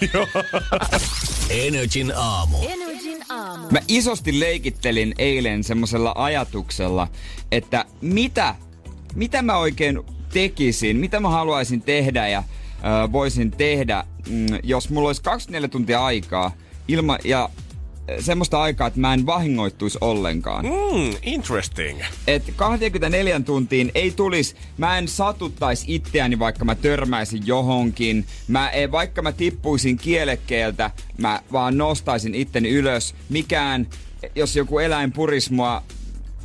[1.50, 2.58] Energin aamu.
[2.70, 3.68] Energin aamu.
[3.72, 7.08] Mä isosti leikittelin eilen semmosella ajatuksella,
[7.52, 8.56] että mitä,
[9.16, 10.00] mitä mä oikein
[10.34, 16.06] tekisin, mitä mä haluaisin tehdä ja ö, voisin tehdä, mm, jos mulla olisi 24 tuntia
[16.06, 16.52] aikaa
[16.88, 17.50] ilma, ja
[18.20, 20.66] semmoista aikaa, että mä en vahingoittuisi ollenkaan.
[20.66, 22.00] Mm, interesting.
[22.28, 28.26] että 24 tuntiin ei tulisi, mä en satuttais itseäni, vaikka mä törmäisin johonkin.
[28.48, 33.16] Mä en, vaikka mä tippuisin kielekkeeltä, mä vaan nostaisin itteni ylös.
[33.30, 33.88] Mikään,
[34.36, 35.84] jos joku eläin puris mua,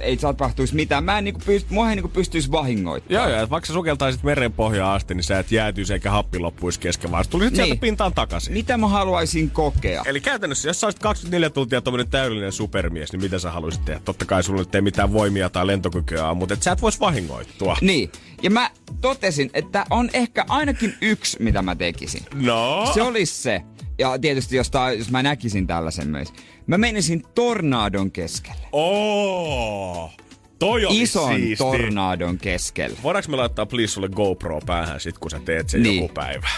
[0.03, 1.05] ei tapahtuisi mitään.
[1.05, 3.23] Mä en niinku pyst, mua ei niinku pystyisi vahingoittamaan.
[3.25, 6.39] Joo, joo, että vaikka sä sukeltaisit meren pohjaan asti, niin sä et jäätyisi eikä happi
[6.39, 7.65] loppuisi kesken, vaan tulisit Niin.
[7.67, 8.53] sieltä pintaan takaisin.
[8.53, 10.03] Mitä mä haluaisin kokea?
[10.07, 14.01] Eli käytännössä, jos sä olisit 24 tuntia tommonen täydellinen supermies, niin mitä sä haluaisit tehdä?
[14.05, 17.01] Totta kai sulla nyt ei mitään voimia tai lentokykyä ole, mutta et sä et vois
[17.01, 17.77] vahingoittua.
[17.81, 18.13] Niin.
[18.43, 22.23] Ja mä totesin, että on ehkä ainakin yksi, mitä mä tekisin.
[22.35, 22.91] No?
[22.95, 23.63] Se olisi se.
[24.01, 26.33] Ja tietysti, jos, tää, jos mä näkisin tällaisen myös.
[26.67, 28.61] Mä menisin tornadon keskelle.
[28.73, 30.11] Oo!
[30.59, 31.65] Toi oli Ison siisti.
[31.65, 32.97] tornadon keskelle.
[33.03, 36.03] Voidaanko me laittaa please sulle GoPro päähän sit, kun sä teet sen Niin.
[36.03, 36.49] joku päivä?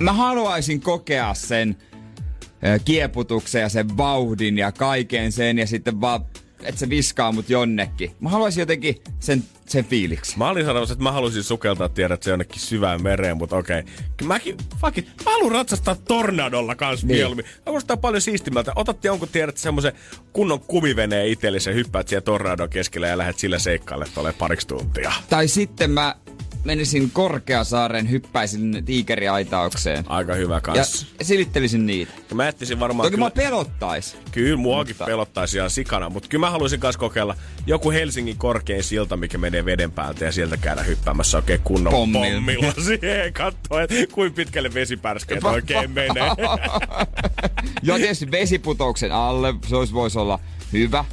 [0.00, 1.76] Mä haluaisin kokea sen
[2.66, 6.24] ö, kieputuksen ja sen vauhdin ja kaiken sen ja sitten vaan,
[6.66, 8.10] että se viskaa mut jonnekin.
[8.20, 10.38] Mä haluaisin jotenkin sen, sen fiiliksi.
[10.38, 13.82] Mä olin sanomassa, että mä haluaisin sukeltaa, tiedät, se jonnekin syvään mereen, mutta okei.
[14.16, 17.16] Kyllä mäkin, fuck it, mä haluan ratsastaa tornadolla kanssa Niin.
[17.16, 17.44] mieluummin.
[17.46, 18.72] Mä kuulostaa paljon siistimältä.
[18.76, 19.92] Otat jonkun, tiedät, semmoisen
[20.32, 25.12] kunnon kumiveneen itsellesi, hyppäät siellä tornadon keskellä ja lähdet sillä seikkaille tuolle pariksi tuntia.
[25.30, 26.16] Tai sitten mä
[26.64, 30.04] menisin Korkeasaaren, hyppäisin tiikeriaitaukseen.
[30.08, 31.06] Aika hyvä Ja kans.
[31.22, 32.12] silittelisin niitä.
[32.30, 33.06] Ja mä etsisin varmaan...
[33.06, 34.16] Toki kyllä, mä pelottais.
[34.32, 37.34] kyllä muakin Mutta- pelottaisi ihan sikana, mutta kyllä mä haluaisin kanssa kokeilla
[37.66, 42.26] joku Helsingin korkein silta, mikä menee veden päältä ja sieltä käydä hyppäämässä oikein kunnon Pommilla.
[42.34, 46.30] pommilla, siihen katsoa, että kuinka pitkälle vesipärskeet oikein menee.
[47.82, 50.38] ja tietysti vesiputouksen alle, se olisi, voisi olla
[50.72, 51.04] hyvä.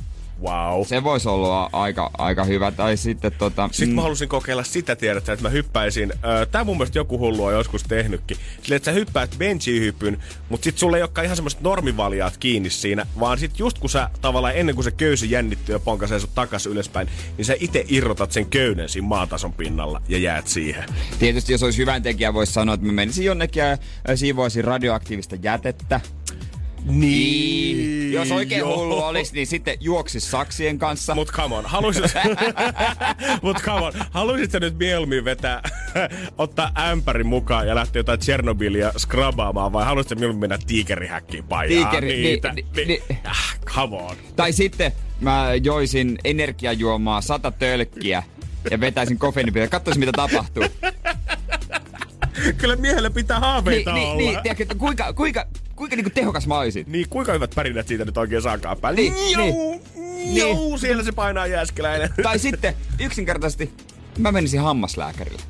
[0.41, 0.85] Wow.
[0.85, 2.71] Se voisi olla aika, aika hyvä.
[2.71, 3.69] Tai sitten tota...
[3.71, 6.13] Sitten mä halusin kokeilla sitä, tiedät että mä hyppäisin.
[6.51, 8.37] Tää mun mielestä joku hullu on joskus tehnytkin.
[8.61, 10.17] Silleen, että sä hyppäät benchihypyn,
[10.49, 14.09] mutta sit sulla ei olekaan ihan semmoiset normivaljaat kiinni siinä, vaan sit just kun sä
[14.21, 18.31] tavallaan ennen kuin se köysi jännittyy ja ponkasee sut takas ylöspäin, niin sä itse irrotat
[18.31, 20.83] sen köyden siinä maatason pinnalla ja jäät siihen.
[21.19, 23.77] Tietysti jos olisi hyvän tekijä, voisi sanoa, että mä menisin jonnekin ja
[24.15, 26.01] siivoisin radioaktiivista jätettä.
[26.85, 28.13] Niin.
[28.13, 28.77] Jos oikein joo.
[28.77, 31.15] hullu olisi, niin sitten juoksis saksien kanssa.
[31.15, 32.03] Mut come on, haluisit...
[33.41, 35.61] Mut come on, haluisit sä nyt mieluummin vetää,
[36.37, 41.91] ottaa ämpärin mukaan ja lähteä jotain Tchernobylia skrabaamaan vai haluaisit sä mieluummin mennä tiikerihäkkiin paijaa
[41.91, 42.53] Tiikeri- niin, niitä?
[42.53, 43.01] niin, Niin, niin.
[43.25, 44.15] Ah, come on.
[44.35, 48.23] Tai sitten mä joisin energiajuomaa sata tölkkiä
[48.71, 49.67] ja vetäisin kofeiinipitoa.
[49.67, 50.63] Katsoisin, mitä tapahtuu.
[52.57, 54.17] Kyllä miehellä pitää haaveita niin, olla.
[54.17, 56.85] niin, niin, tiedätkö, että kuinka, kuinka, kuinka niinku tehokas mä olisin?
[56.87, 59.01] Niin, kuinka hyvät pärinät siitä nyt oikein saakaan päälle?
[59.01, 59.81] Niin, Jou,
[60.33, 62.09] jou, siellä se painaa jääskeläinen.
[62.23, 63.73] Tai sitten yksinkertaisesti
[64.17, 65.41] mä menisin hammaslääkärille.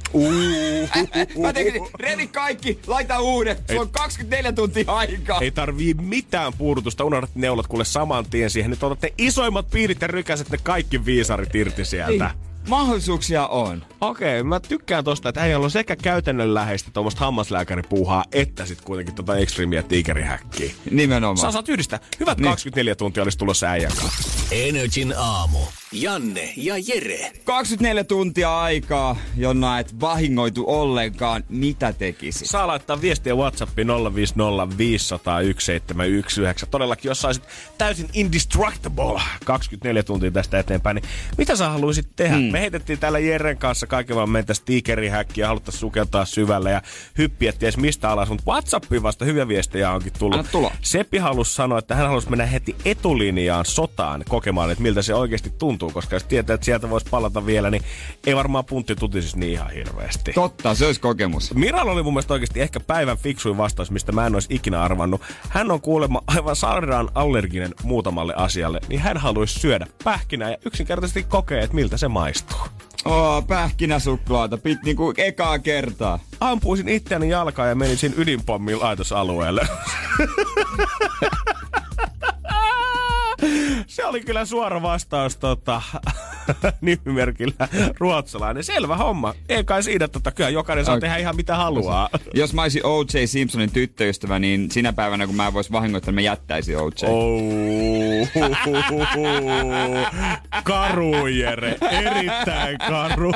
[1.41, 3.63] Mä tekisin, revi kaikki, laita uudet.
[3.67, 5.39] Sulla on 24 tuntia aikaa.
[5.41, 8.71] Ei tarvii mitään puudutusta, unohdat neulat kuule saman tien siihen.
[8.71, 12.25] Nyt otat ne isoimmat piirit ja rykäset ne kaikki viisarit irti sieltä.
[12.25, 12.50] Niin.
[12.69, 13.83] Mahdollisuuksia on.
[14.01, 19.15] Okei, okay, mä tykkään tosta, että äijällä on sekä käytännönläheistä tuommoista hammaslääkäripuuhaa, että sitten kuitenkin
[19.15, 20.73] tota ekstriimiä tiikerihäkkiä.
[20.91, 21.37] Nimenomaan.
[21.37, 21.99] Sä saat yhdistää.
[22.19, 22.49] Hyvät Niin.
[22.49, 24.39] 24 tuntia olisi tulossa äijän kanssa.
[24.51, 25.59] Energin aamu.
[25.93, 27.31] Janne ja Jere.
[27.43, 31.43] 24 tuntia aikaa, jonna et vahingoitu ollenkaan.
[31.49, 32.47] Mitä tekisit?
[32.47, 36.65] Saa laittaa viestiä WhatsAppiin 050 500 1719.
[36.65, 37.43] Todellakin, jos saisit
[37.77, 41.05] täysin indestructible 24 tuntia tästä eteenpäin, niin
[41.37, 42.35] mitä sä haluaisit tehdä?
[42.35, 42.43] Mm.
[42.43, 46.81] Me heitettiin täällä Jeren kanssa kaiken vaan mentä stiikerihäkkiä, haluttaisiin sukeltaa syvälle ja
[47.17, 50.39] hyppiä ties mistä alas, mutta WhatsAppiin vasta hyviä viestejä onkin tullut.
[50.39, 50.75] Anna tulla.
[50.81, 55.49] Seppi halusi sanoa, että hän halusi mennä heti etulinjaan sotaan kokemaan, että miltä se oikeasti
[55.49, 57.83] tuntuu, koska jos tietää, että sieltä voisi palata vielä, niin
[58.25, 60.33] ei varmaan puntti tutisisi niin ihan hirveästi.
[60.33, 61.53] Totta, se olisi kokemus.
[61.53, 65.21] Miral oli mun mielestä oikeasti ehkä päivän fiksuin vastaus, mistä mä en olisi ikinä arvannut.
[65.49, 71.23] Hän on kuulemma aivan sairaan allerginen muutamalle asialle, niin hän haluaisi syödä pähkinää ja yksinkertaisesti
[71.23, 72.59] kokee, että miltä se maistuu.
[73.05, 74.57] Oo, pähkinäsuklaata.
[74.57, 76.19] Pit niinku ekaa kertaa.
[76.39, 79.67] Ampuisin itseäni jalkaan ja menisin ydinpommin laitosalueelle.
[83.87, 85.81] Se oli kyllä suora vastaus tota,
[86.81, 87.67] nimimerkillä
[87.99, 88.63] ruotsalainen.
[88.63, 89.33] Selvä homma.
[89.49, 91.01] Ei kai siinä, tota, kyllä jokainen saa Oi.
[91.01, 92.09] tehdä ihan mitä haluaa.
[92.33, 93.25] Jos mä olisin O.J.
[93.25, 97.05] Simpsonin tyttöystävä, niin sinä päivänä, kun mä vois vahingoittaa, mä jättäisin O.J.
[97.07, 98.27] Oh.
[100.63, 101.77] Karu, Jere.
[101.91, 103.31] Erittäin karu.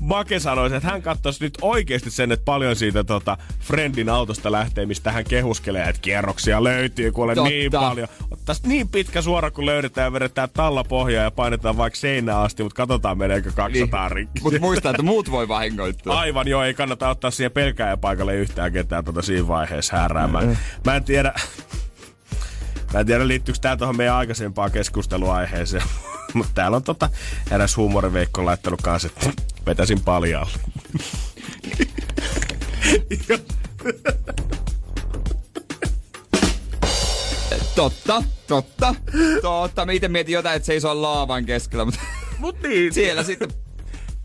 [0.00, 4.86] Make sanoisi, että hän katsoisi nyt oikeasti sen, että paljon siitä tota, Friendin autosta lähtee,
[4.86, 7.50] mistä hän kehuskelee, että kierroksia löytyy, kuule Totta.
[7.50, 8.08] niin paljon.
[8.42, 12.62] Ottaisi niin pitkä suora, kun löydetään ja vedetään talla pohjaa ja painetaan vaikka seinään asti,
[12.62, 14.16] mutta katsotaan meneekö 200 niin.
[14.16, 14.40] rikki.
[14.42, 16.18] Mutta muista, että muut voi vahingoittua.
[16.18, 20.58] Aivan joo, ei kannata ottaa siihen pelkääjä paikalle yhtään ketään tota siinä vaiheessa häräämään.
[20.84, 21.34] Mä en tiedä,
[22.92, 25.84] mä en tiedä liittyykö tää tuohon meidän aikaisempaan keskusteluaiheeseen.
[26.34, 27.10] Mutta täällä on tota
[27.50, 30.52] eräs huumoriveikko laittanut kanssa, että vetäisin paljalle.
[37.76, 38.94] Totta, totta,
[39.42, 39.86] totta.
[39.86, 42.00] Mä itse mietin jotain, että seisoo laavan keskellä, mutta
[42.38, 43.48] Mut niin, siellä sitten,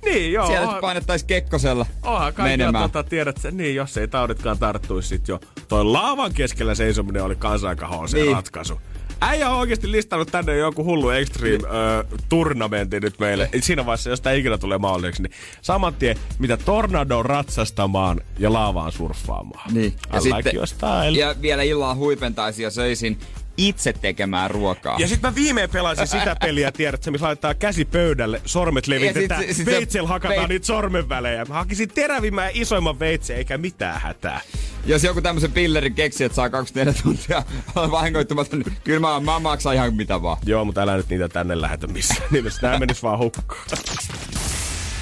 [0.05, 0.47] niin joo.
[0.47, 2.91] siellä onhan- sitten painettais kekkosella Onhan kaikilla menemään.
[2.91, 5.39] tota, tiedät sen, niin jos ei tauditkaan tarttuisi sit jo.
[5.67, 8.35] Toi laavan keskellä seisominen oli kansankahoon se Niin.
[8.35, 8.81] ratkaisu.
[9.21, 13.49] Äijä on oikeasti listannut tänne joku hullu extreme ö, turnamentti nyt meille.
[13.61, 18.91] Siinä vaiheessa, jos tää ikinä tulee mahdolliseksi, niin saman tien, mitä tornado ratsastamaan ja laavaan
[18.91, 19.73] surffaamaan.
[19.73, 19.93] Niin.
[20.13, 21.19] Ja like style.
[21.19, 23.19] ja vielä illalla huipentaisin ja söisin
[23.57, 24.95] itse tekemään ruokaa.
[24.99, 29.55] Ja sitten mä viimein pelasin sitä peliä, tiedätkö, missä laitetaan käsi pöydälle, sormet levitetään, sit-
[29.89, 31.45] sit- hakataan vei- niitä sormenvälejä.
[31.45, 34.41] Mä hakisin terävimmän ja isoimman veitsen, eikä mitään hätää.
[34.87, 37.43] Jos joku tämmöisen pillerin keksi, että saa 24 tuntia
[37.91, 40.37] vahingoittumatta, niin kyllä mä, mä maksan ihan mitä vaan.
[40.45, 42.67] Joo, mutta älä nyt niitä tänne lähetä missään nimessä.
[42.67, 43.61] Nää menis vaan hukkaan.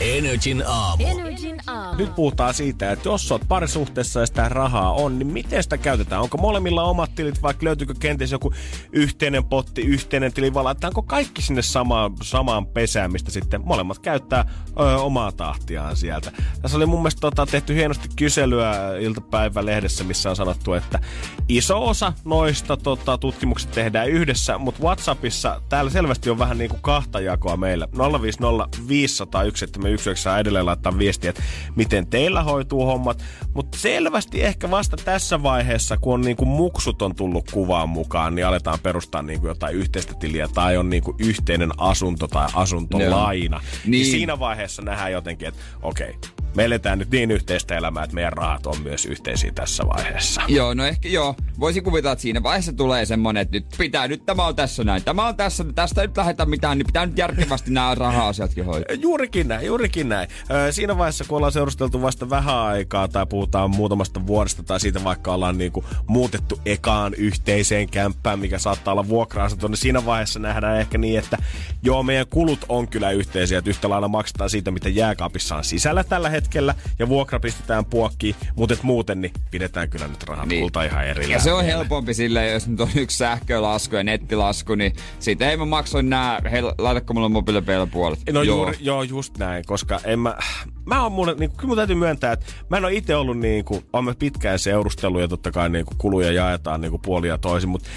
[0.01, 1.03] Energin aamu.
[1.05, 1.97] Energin aamu.
[1.97, 6.21] Nyt puhutaan siitä, että jos oot parisuhteessa ja sitä rahaa on, niin miten sitä käytetään?
[6.21, 8.53] Onko molemmilla omat tilit, vaikka löytyykö kenties joku
[8.91, 14.45] yhteinen potti, yhteinen tili, vai laitetaanko kaikki sinne samaan, samaan pesään, mistä sitten molemmat käyttää
[14.79, 16.31] ö, omaa tahtiaan sieltä?
[16.61, 20.99] Tässä oli mun mielestä tota, tehty hienosti kyselyä iltapäivälehdessä, missä on sanottu, että
[21.47, 26.81] iso osa noista tota, tutkimukset tehdään yhdessä, mutta WhatsAppissa täällä selvästi on vähän niin kuin
[26.81, 27.87] kahta jakoa meillä.
[28.21, 29.43] 050 500
[29.85, 31.43] 171 saa edelleen laittaa viestiä, että
[31.75, 33.23] miten teillä hoituu hommat.
[33.53, 38.35] Mutta selvästi ehkä vasta tässä vaiheessa, kun on niin kuin muksut on tullut kuvaan mukaan,
[38.35, 42.47] niin aletaan perustaa niin kuin jotain yhteistä tiliä tai on niin kuin yhteinen asunto tai
[42.53, 43.57] asuntolaina.
[43.57, 43.91] Niin.
[43.91, 44.05] Niin.
[44.05, 46.15] siinä vaiheessa nähdään jotenkin, että okei,
[46.55, 50.41] me eletään nyt niin yhteistä elämää, että meidän rahat on myös yhteisiä tässä vaiheessa.
[50.47, 51.35] Joo, no ehkä joo.
[51.59, 55.03] Voisin kuvitella, että siinä vaiheessa tulee semmonen, että nyt pitää, nyt tämä on tässä näin.
[55.03, 58.95] Tämä on tässä, tästä ei nyt lähdetä mitään, niin pitää nyt järkevästi nämä raha-asiatkin hoitaa.
[58.95, 60.29] Juurikin näin, juurikin näin.
[60.71, 65.33] Siinä vaiheessa, kun ollaan seurusteltu vasta vähän aikaa tai puhutaan muutamasta vuodesta tai siitä vaikka
[65.33, 70.97] ollaan niinku muutettu ekaan yhteiseen kämppään, mikä saattaa olla vuokra-asunto, niin siinä vaiheessa nähdään ehkä
[70.97, 71.37] niin, että
[71.83, 76.03] joo, meidän kulut on kyllä yhteisiä, että yhtä lailla maksetaan siitä, mitä jääkaapissa on sisällä
[76.03, 80.61] tällä hetkellä ja vuokra pistetään puokkiin, mutta et muuten niin pidetään kyllä nyt rahat Niin.
[80.61, 81.31] kulta ihan erillään.
[81.31, 81.77] Ja se on vielä.
[81.77, 86.41] helpompi silleen, jos nyt on yksi sähkölasku ja nettilasku, niin siitä ei mä maksoin nää,
[86.51, 88.19] hei, laitatko mulle mobiilipeillä puolet?
[88.33, 88.55] No joo.
[88.57, 90.37] Juuri, joo, just näin, koska en mä...
[90.85, 93.65] Mä oon mun, niin kyllä mun täytyy myöntää, että mä en ole itse ollut niin
[93.65, 97.69] kuin, on pitkään seurustellut ja totta kai niin kuin kuluja jaetaan niin kuin puolia toisin,
[97.69, 97.89] mutta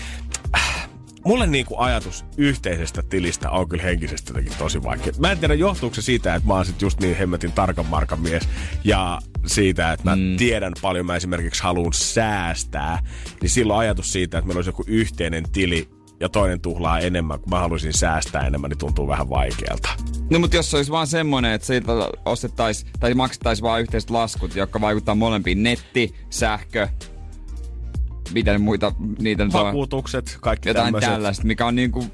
[1.25, 5.13] mulle niin kuin ajatus yhteisestä tilistä on kyllä henkisesti jotenkin tosi vaikea.
[5.19, 8.21] Mä en tiedä, johtuuko se siitä, että mä oon sit just niin hemmetin tarkan markan
[8.21, 8.49] mies
[8.85, 10.37] ja siitä, että mä mm.
[10.37, 13.03] tiedän paljon mä esimerkiksi haluan säästää,
[13.41, 15.89] niin silloin ajatus siitä, että meillä olisi joku yhteinen tili
[16.21, 19.89] ja toinen tuhlaa enemmän, kun mä haluaisin säästää enemmän, niin tuntuu vähän vaikealta.
[20.31, 21.93] No mutta jos se olisi vaan semmonen, että siitä
[22.25, 26.89] ostettais tai maksettaisiin vaan yhteiset laskut, jotka vaikuttaa molempiin, netti, sähkö,
[28.35, 31.11] mitä ne muita, niitä nyt on, Vakuutukset, kaikki jotain tämmöiset.
[31.11, 32.05] tällaista, mikä on niinku,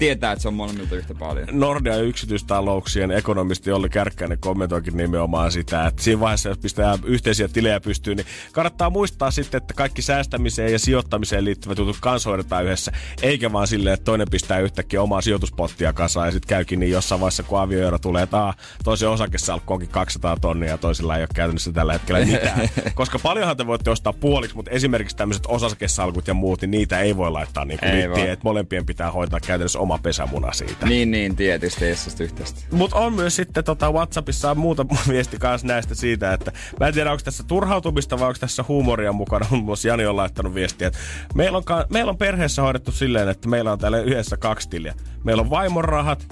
[0.00, 1.48] tietää, että se on molemmilta yhtä paljon.
[1.52, 7.80] Nordea yksityistalouksien ekonomisti Olli Kärkkäinen kommentoikin nimenomaan sitä, että siinä vaiheessa, jos pistää yhteisiä tilejä
[7.80, 12.92] pystyyn, niin kannattaa muistaa sitten, että kaikki säästämiseen ja sijoittamiseen liittyvät jutut kanssa hoidetaan yhdessä,
[13.22, 17.20] eikä vaan silleen, että toinen pistää yhtäkkiä omaa sijoituspottia kasaan ja sitten käykin niin jossain
[17.20, 21.28] vaiheessa, kun avioero tulee, että aah, toisen osakesalkku onkin 200 tonnia ja toisella ei ole
[21.34, 22.68] käytännössä tällä hetkellä mitään.
[22.94, 27.16] Koska paljonhan te voitte ostaa puoliksi, mutta esimerkiksi tämmöiset osakesalkut ja muut, niin niitä ei
[27.16, 28.28] voi laittaa niin kuin Ei littiin, voi.
[28.28, 30.86] että molempien pitää hoitaa käytännössä oma pesämuna siitä.
[30.86, 32.60] Niin, niin, tietysti, ei sitä yhteistä.
[32.72, 36.94] Mutta on myös sitten tota Whatsappissa on muuta viesti kanssa näistä siitä, että mä en
[36.94, 39.46] tiedä onko tässä turhautumista vai onko tässä huumoria mukana.
[39.50, 40.98] Muun muassa Jani on laittanut viestiä, että
[41.34, 44.94] meillä on, ka- meillä on perheessä hoidettu silleen, että meillä on täällä yhdessä kaksi tiliä.
[45.24, 46.26] Meillä on vaimon rahat,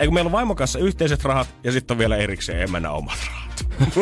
[0.00, 3.43] eikö meillä on vaimon kanssa yhteiset rahat ja sitten on vielä erikseen emänä omat rahat.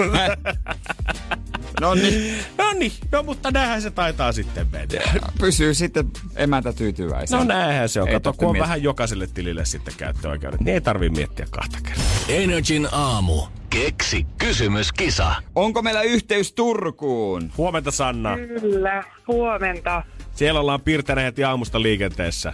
[1.81, 5.01] No niin, no niin, no mutta näinhän se taitaa sitten mennä.
[5.41, 7.39] pysyy sitten emäntä tyytyväisenä.
[7.39, 8.09] No näinhän se on.
[8.09, 12.05] Ei Kato, kun on vähän jokaiselle tilille sitten käyttöoikeudet, niin ei tarvii miettiä kahta kertaa.
[12.29, 13.43] Energin aamu.
[13.71, 15.35] Keksi kysymyskisa.
[15.55, 17.53] Onko meillä yhteys Turkuun?
[17.57, 18.37] Huomenta Sanna.
[18.37, 20.03] Kyllä, huomenta.
[20.35, 22.53] Siellä ollaan piirtäneet heti aamusta liikenteessä.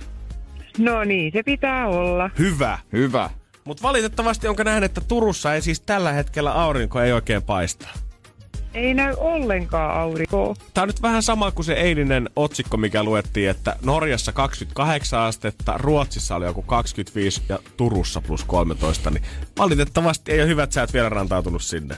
[0.78, 2.30] No niin, se pitää olla.
[2.38, 2.78] Hyvä.
[2.92, 3.30] Hyvä.
[3.68, 7.88] Mutta valitettavasti onko nähnyt, että Turussa ei siis tällä hetkellä aurinko ei oikein paista.
[8.74, 10.54] Ei näy ollenkaan aurinkoa.
[10.74, 15.78] Tää on nyt vähän sama kuin se eilinen otsikko, mikä luettiin, että Norjassa 28 astetta,
[15.78, 19.22] Ruotsissa oli joku 25 ja Turussa plus 13, niin
[19.58, 21.96] valitettavasti ei ole hyvät säät vielä rantautunut sinne.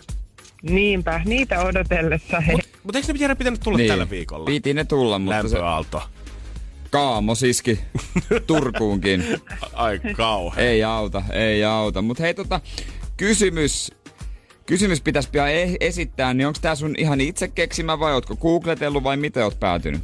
[0.62, 2.42] Niinpä, niitä odotellessa.
[2.82, 3.88] Mutta eikö ne pitänyt tulla niin.
[3.88, 4.44] tällä viikolla?
[4.44, 5.58] Piti ne tulla, mutta se
[6.92, 7.14] Lämpöaalto.
[7.14, 7.80] kaamos iski
[8.46, 9.24] Turkuunkin.
[9.72, 10.66] Ai kauhean.
[10.66, 12.02] Ei auta, ei auta.
[12.02, 12.60] Mutta hei tota,
[13.16, 13.92] kysymys,
[14.66, 19.02] kysymys pitäisi pian e- esittää, niin onko tää sun ihan itse keksimä vai ootko googletellut
[19.04, 20.00] vai miten oot päätynyt?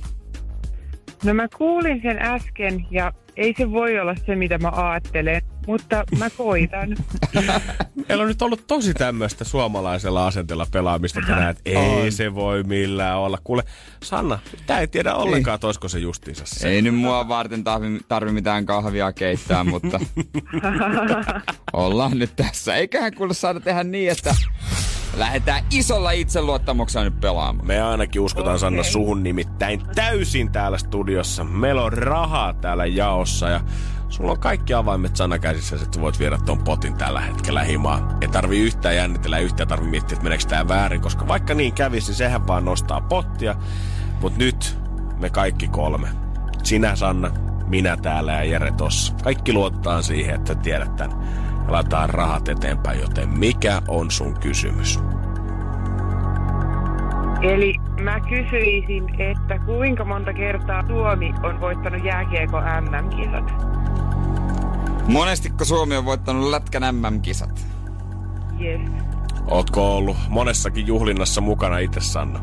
[1.24, 6.04] No mä kuulin sen äsken ja ei se voi olla se, mitä mä ajattelen, mutta
[6.18, 6.96] mä koitan.
[8.08, 12.12] Meillä on nyt ollut tosi tämmöistä suomalaisella asenteella pelaamista tänään, että ei On.
[12.12, 13.38] se voi millään olla.
[13.44, 13.62] Kuule,
[14.02, 16.68] Sanna, tää ei tiedä ollenkaan, että olisiko se justiinsa se.
[16.68, 20.00] Ei nyt mua varten tarvi, tarvi mitään kahvia keittää, mutta
[21.72, 22.76] ollaan nyt tässä.
[22.76, 24.34] Eiköhän kuule saada tehdä niin, että
[25.16, 27.66] lähdetään isolla itseluottamuksella nyt pelaamaan.
[27.66, 31.44] Me ainakin uskotaan Sanna suhun nimittäin täysin täällä studiossa.
[31.44, 33.60] Meillä on rahaa täällä jaossa ja
[34.08, 38.18] sulla on kaikki avaimet Sanna käsissä, että sä voit viedä ton potin tällä hetkellä himaan.
[38.20, 42.06] Ei tarvi yhtään jännitellä, yhtään tarvi miettiä, että meneekö tää väärin, koska vaikka niin kävisi,
[42.06, 43.54] niin sehän vaan nostaa pottia.
[44.20, 44.78] Mut nyt
[45.20, 46.08] me kaikki kolme.
[46.62, 47.30] Sinä Sanna,
[47.66, 49.14] minä täällä ja Jere tossa.
[49.24, 51.12] Kaikki luottaa siihen, että tiedät tän.
[51.68, 54.98] Laitetaan rahat eteenpäin, joten mikä on sun kysymys?
[57.42, 63.52] Eli mä kysyisin, että kuinka monta kertaa Suomi on voittanut jääkiekko MM-kisat?
[65.08, 67.66] Monestiko Suomi on voittanut lätkän MM-kisat?
[68.60, 68.80] Yes.
[69.46, 72.40] Ootko ollut monessakin juhlinnassa mukana itse, Sanna?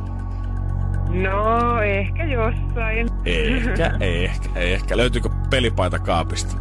[1.09, 3.09] No, ehkä jossain.
[3.25, 4.97] Ehkä, ehkä, ehkä.
[4.97, 6.57] Löytyykö pelipaita kaapista?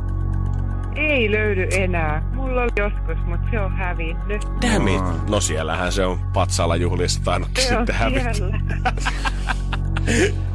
[0.97, 2.23] Ei löydy enää.
[2.35, 4.43] Mulla oli joskus, mutta se on hävinnyt.
[4.63, 5.03] Damn it.
[5.29, 8.33] No siellähän se on patsaalla juhlissa tainnut Se on sitten hävitä.
[8.33, 8.61] siellä.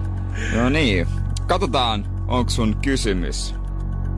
[0.56, 1.08] No niin,
[1.48, 3.56] katsotaan, onko sun kysymys.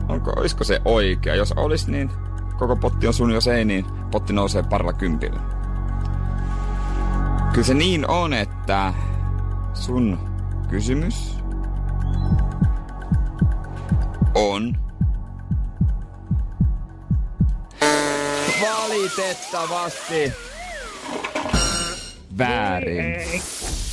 [0.08, 1.34] Onko, olisiko se oikea?
[1.34, 2.10] Jos olisi, niin
[2.58, 5.40] koko potti on sun, jos ei, niin potti nousee parilla kympillä.
[7.52, 8.94] Kyllä se niin on, että
[9.74, 10.18] sun
[10.68, 11.38] kysymys
[14.34, 14.76] on
[18.62, 20.32] valitettavasti
[22.38, 23.42] väärin.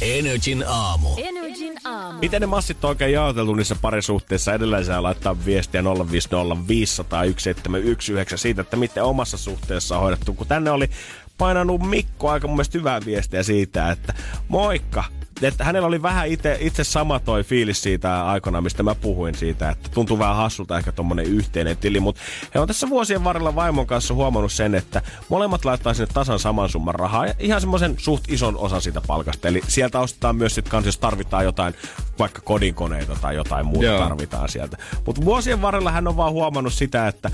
[0.02, 1.10] Energin aamu.
[1.18, 2.20] Energin aamu.
[2.20, 4.54] Miten ne massit on oikein jaoteltu niissä parisuhteissa?
[4.54, 10.34] Edelleen saa laittaa viestiä 050 500 1719 siitä, että miten omassa suhteessa on hoidettu.
[10.34, 10.90] Kun tänne oli
[11.38, 14.14] painanut Mikko aika mun mielestä hyvää viestiä siitä, että
[14.48, 15.04] moikka,
[15.42, 19.70] että hänellä oli vähän itse, itse sama toi fiilis siitä aikana, mistä mä puhuin siitä,
[19.70, 22.22] että tuntuu vähän hassulta ehkä tommonen yhteinen tili, mutta
[22.56, 26.70] he on tässä vuosien varrella vaimon kanssa huomannut sen, että molemmat laittaa sinne tasan saman
[26.70, 29.48] summan rahaa ja ihan semmoisen suht ison osan siitä palkasta.
[29.48, 31.74] Eli sieltä ostetaan myös sit kans, jos tarvitaan jotain,
[32.20, 34.00] vaikka kodinkoneita tai jotain muuta Joo.
[34.00, 34.78] tarvitaan sieltä.
[35.06, 37.32] Mutta vuosien varrella hän on vaan huomannut sitä, että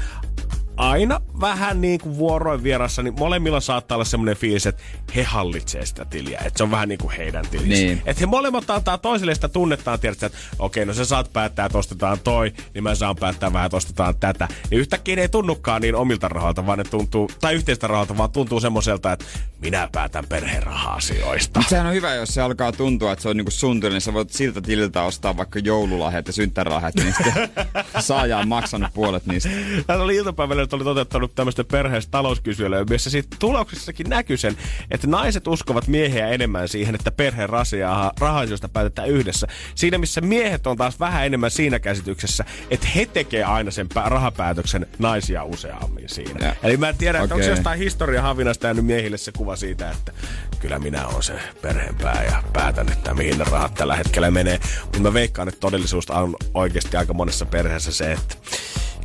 [0.77, 4.83] aina vähän niin kuin vuoroin vierassa, niin molemmilla saattaa olla semmoinen fiilis, että
[5.15, 6.39] he hallitsee sitä tiliä.
[6.45, 7.85] Että se on vähän niin kuin heidän tilissä.
[7.85, 8.01] Niin.
[8.05, 11.77] Että he molemmat antaa toiselle sitä tunnettaan, tiedät, että okei, no sä saat päättää, että
[11.77, 14.47] ostetaan toi, niin mä saan päättää vähän, että ostetaan tätä.
[14.71, 18.31] Niin yhtäkkiä ne ei tunnukaan niin omilta rahoilta, vaan ne tuntuu, tai yhteistä rahoilta, vaan
[18.31, 19.25] tuntuu semmoiselta, että
[19.61, 21.59] minä päätän perheen raha-asioista.
[21.59, 24.01] Mut sehän on hyvä, jos se alkaa tuntua, että se on niinku sun tili, niin
[24.01, 27.49] sä voit siltä tililtä ostaa vaikka joululahjat ja synttärilahjat, niin sitten
[27.99, 29.49] saaja on maksanut puolet niistä.
[29.87, 34.57] Täällä oli iltapäivällä, että oli toteuttanut tämmöistä perheestä talouskyselyä, missä siitä tuloksessakin näkyy sen,
[34.91, 39.47] että naiset uskovat miehiä enemmän siihen, että perheen rasia rahaisuudesta päätetään yhdessä.
[39.75, 44.09] Siinä missä miehet on taas vähän enemmän siinä käsityksessä, että he tekee aina sen pä-
[44.09, 46.47] rahapäätöksen naisia useammin siinä.
[46.47, 46.55] Ja.
[46.63, 50.11] Eli mä en tiedä, että onko jostain historiahavinasta jäänyt miehille se kuva siitä, että
[50.59, 54.59] kyllä minä olen se perheenpää ja päätän, että mihin ne rahat tällä hetkellä menee.
[54.83, 58.35] Mutta mä veikkaan, että todellisuus on oikeasti aika monessa perheessä se, että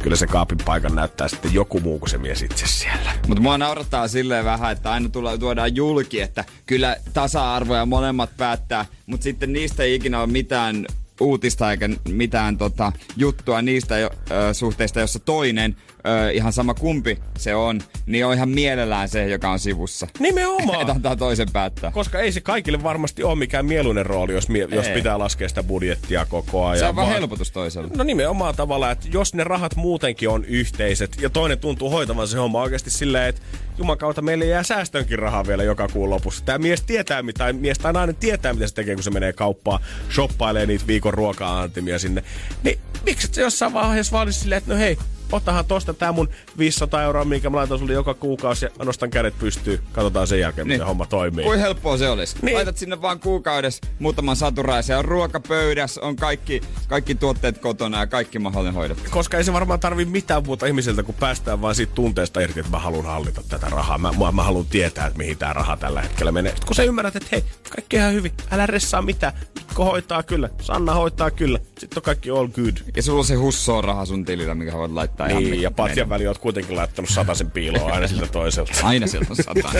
[0.03, 3.12] kyllä se kaapin paikan näyttää sitten joku muu kuin se mies itse siellä.
[3.28, 8.30] Mutta mua naurattaa silleen vähän, että aina tulla, tuodaan julki, että kyllä tasa-arvo ja molemmat
[8.36, 10.86] päättää, mutta sitten niistä ei ikinä ole mitään
[11.20, 14.11] uutista eikä mitään tota, juttua niistä ö,
[14.53, 15.76] suhteista, jossa toinen,
[16.07, 20.07] ö, ihan sama kumpi se on, niin on ihan mielellään se, joka on sivussa.
[20.18, 20.90] Nimenomaan.
[20.99, 21.90] antaa toisen päättää.
[21.90, 25.62] Koska ei se kaikille varmasti ole mikään mieluinen rooli, jos, mie- jos pitää laskea sitä
[25.62, 26.78] budjettia koko ajan.
[26.78, 27.90] Se on vaan helpotus toiselle.
[27.96, 32.38] No nimenomaan tavallaan, että jos ne rahat muutenkin on yhteiset ja toinen tuntuu hoitavan se
[32.38, 33.42] homma oikeasti silleen, että
[33.78, 36.44] juman kautta meille jää säästönkin rahaa vielä joka kuun lopussa.
[36.44, 39.80] Tämä mies tietää, mitä, mies tai nainen tietää, mitä se tekee, kun se menee kauppaan,
[40.14, 42.24] shoppailee niitä viikon ruoka-antimia sinne.
[42.62, 44.99] Niin miksi et se jossain vaiheessa vaan olisi silleen, että no hei,
[45.33, 49.39] otahan tosta tää mun 500 euroa, minkä mä laitan sulle joka kuukausi ja nostan kädet
[49.39, 49.79] pystyyn.
[49.93, 50.87] Katsotaan sen jälkeen, miten Niin.
[50.87, 51.45] homma toimii.
[51.45, 52.37] Kuin helppoa se olisi.
[52.43, 52.55] Niin.
[52.55, 58.39] Laitat sinne vaan kuukaudessa muutaman saturaisen, on ruokapöydässä, on kaikki, kaikki tuotteet kotona ja kaikki
[58.39, 59.11] mahdollinen hoidettu.
[59.11, 62.72] koska ei se varmaan tarvi mitään muuta ihmiseltä, kun päästään vaan siitä tunteesta irti, että
[62.72, 63.99] mä haluan hallita tätä rahaa.
[63.99, 66.53] Mä, mä, mä haluan tietää, että mihin tämä raha tällä hetkellä menee.
[66.53, 69.33] Sitten kun sä ymmärrät, että hei, kaikki ihan hyvin, älä ressaa mitään.
[69.55, 71.59] Mikko hoitaa kyllä, Sanna hoitaa kyllä.
[71.79, 72.76] Sitten on kaikki all good.
[72.97, 75.71] Ja sulla on se hussoo raha sun tilillä, mikä voit laittaa ihan Niin, minne ja
[75.71, 76.19] patjan menee.
[76.19, 78.73] väli oot kuitenkin laittanut sataisen piiloa aina siltä toiselta.
[78.87, 79.73] Aina sieltä on sata.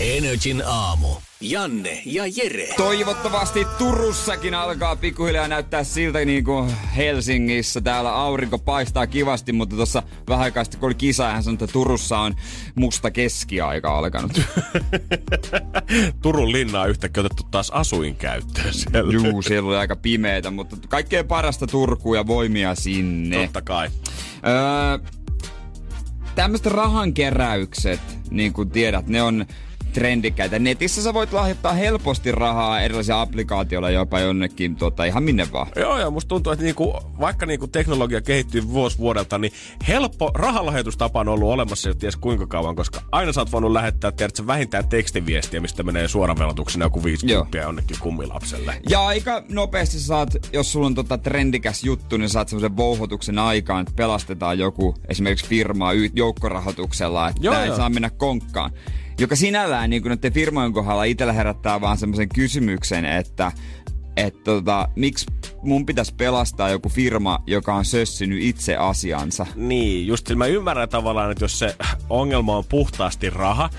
[0.00, 1.08] Energin aamu.
[1.40, 2.68] Janne ja Jere.
[2.76, 7.80] Toivottavasti Turussakin alkaa pikkuhiljaa näyttää siltä niin kuin Helsingissä.
[7.80, 11.66] Täällä aurinko paistaa kivasti, mutta tuossa vähän aikaa sitten kun oli kisa, hän sanoi, että
[11.66, 12.34] Turussa on
[12.74, 14.40] musta keskiaika alkanut.
[16.22, 19.12] Turun linna on yhtäkkiä otettu taas asuinkäyttöön siellä.
[19.12, 23.42] Juu, siellä oli aika pimeitä, mutta kaikkea parasta Turkuun ja voimia sinne.
[23.42, 23.90] Totta kai.
[24.46, 24.98] Öö,
[26.34, 29.46] tämmöiset rahankeräykset, niin kuin tiedät, ne on
[29.92, 30.58] trendikkäitä.
[30.58, 35.66] Netissä sä voit lahjoittaa helposti rahaa erilaisia applikaatioilla jopa jonnekin tota, ihan minne vaan.
[35.76, 39.52] Joo, joo, musta tuntuu, että niinku, vaikka niinku teknologia kehittyy vuosi vuodelta, niin
[39.88, 44.12] helppo rahalahjoitustapa on ollut olemassa jo ties kuinka kauan, koska aina sä oot voinut lähettää
[44.12, 48.80] tiedätkö, vähintään tekstiviestiä, mistä menee suoravelotuksena joku 50 jonnekin kummilapselle.
[48.88, 53.80] Ja aika nopeasti saat, jos sulla on tota trendikäs juttu, niin saat semmoisen vouhotuksen aikaan,
[53.80, 57.76] että pelastetaan joku esimerkiksi firmaa joukkorahoituksella, että Joo, tää ei joo.
[57.76, 58.70] saa mennä konkkaan.
[59.18, 63.52] Joka sinällään niin näiden firmojen kohdalla itsellä herättää vaan semmoisen kysymyksen, että
[64.16, 65.26] että tota, miksi
[65.62, 69.46] mun pitäisi pelastaa joku firma, joka on sössinyt itse asiansa.
[69.54, 71.76] Niin, just mä ymmärrän tavallaan, että jos se
[72.10, 73.70] ongelma on puhtaasti raha,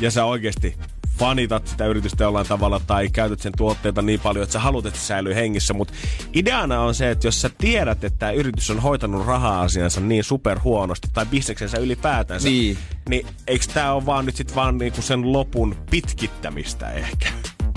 [0.00, 0.74] ja sä oikeasti
[1.18, 5.00] fanitat sitä yritystä jollain tavalla tai käytät sen tuotteita niin paljon, että sä haluat, että
[5.00, 5.74] se säilyy hengissä.
[5.74, 5.94] Mutta
[6.34, 10.58] ideana on se, että jos sä tiedät, että tämä yritys on hoitanut raha-asiansa niin super
[10.64, 12.78] huonosti tai bisneksensä ylipäätänsä, Niin.
[13.08, 17.28] niin eikö tämä ole vaan nyt sit vaan niinku sen lopun pitkittämistä ehkä?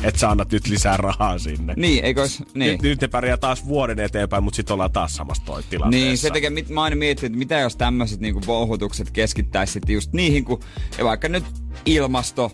[0.04, 1.74] Että sä annat nyt lisää rahaa sinne.
[1.78, 2.72] Niin, eikö niin.
[2.72, 6.06] Nyt, nyt ne pärjää taas vuoden eteenpäin, mutta sitten ollaan taas samassa toi tilanteessa.
[6.08, 9.94] Niin, se tekee, mit, mä aina mietin, että mitä jos tämmöiset niinku vouhutukset keskittäisi sitten
[9.94, 10.60] just niihin, kun
[10.98, 11.44] ja vaikka nyt
[11.86, 12.52] ilmasto,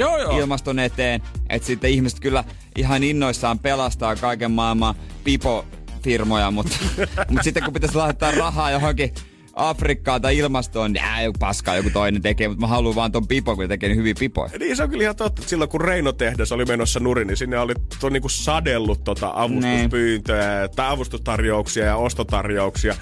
[0.00, 0.38] Joo, joo.
[0.38, 2.44] ilmaston eteen, että sitten ihmiset kyllä
[2.76, 4.94] ihan innoissaan pelastaa kaiken maailman
[5.24, 6.76] pipo-firmoja, mutta,
[7.28, 9.14] mutta sitten kun pitäisi laittaa rahaa johonkin
[9.54, 13.26] Afrikkaan tai ilmastoon, niin ää, joku paskaa joku toinen tekee, mutta mä haluan vaan ton
[13.26, 14.50] pipo, kun tekee niin hyviä pipoja.
[14.58, 17.36] Niin se on kyllä ihan totta, että silloin kun Reino tehdas oli menossa nurin, niin
[17.36, 22.94] sinne oli to, niinku sadellut tota avustuspyyntöjä, tai avustustarjouksia ja ostotarjouksia.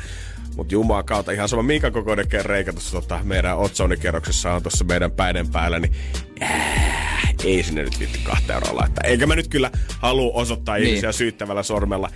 [0.56, 5.10] Mutta Jumalan kautta ihan sama minkä kokoinen reikä tuossa tota, meidän otsonikerroksessa on tuossa meidän
[5.10, 5.92] päiden päällä, niin
[6.42, 9.04] äh, ei sinne nyt viitti kahta euroa laittaa.
[9.04, 10.88] Eikä mä nyt kyllä halua osoittaa Niin.
[10.88, 12.08] ihmisiä syyttävällä sormella.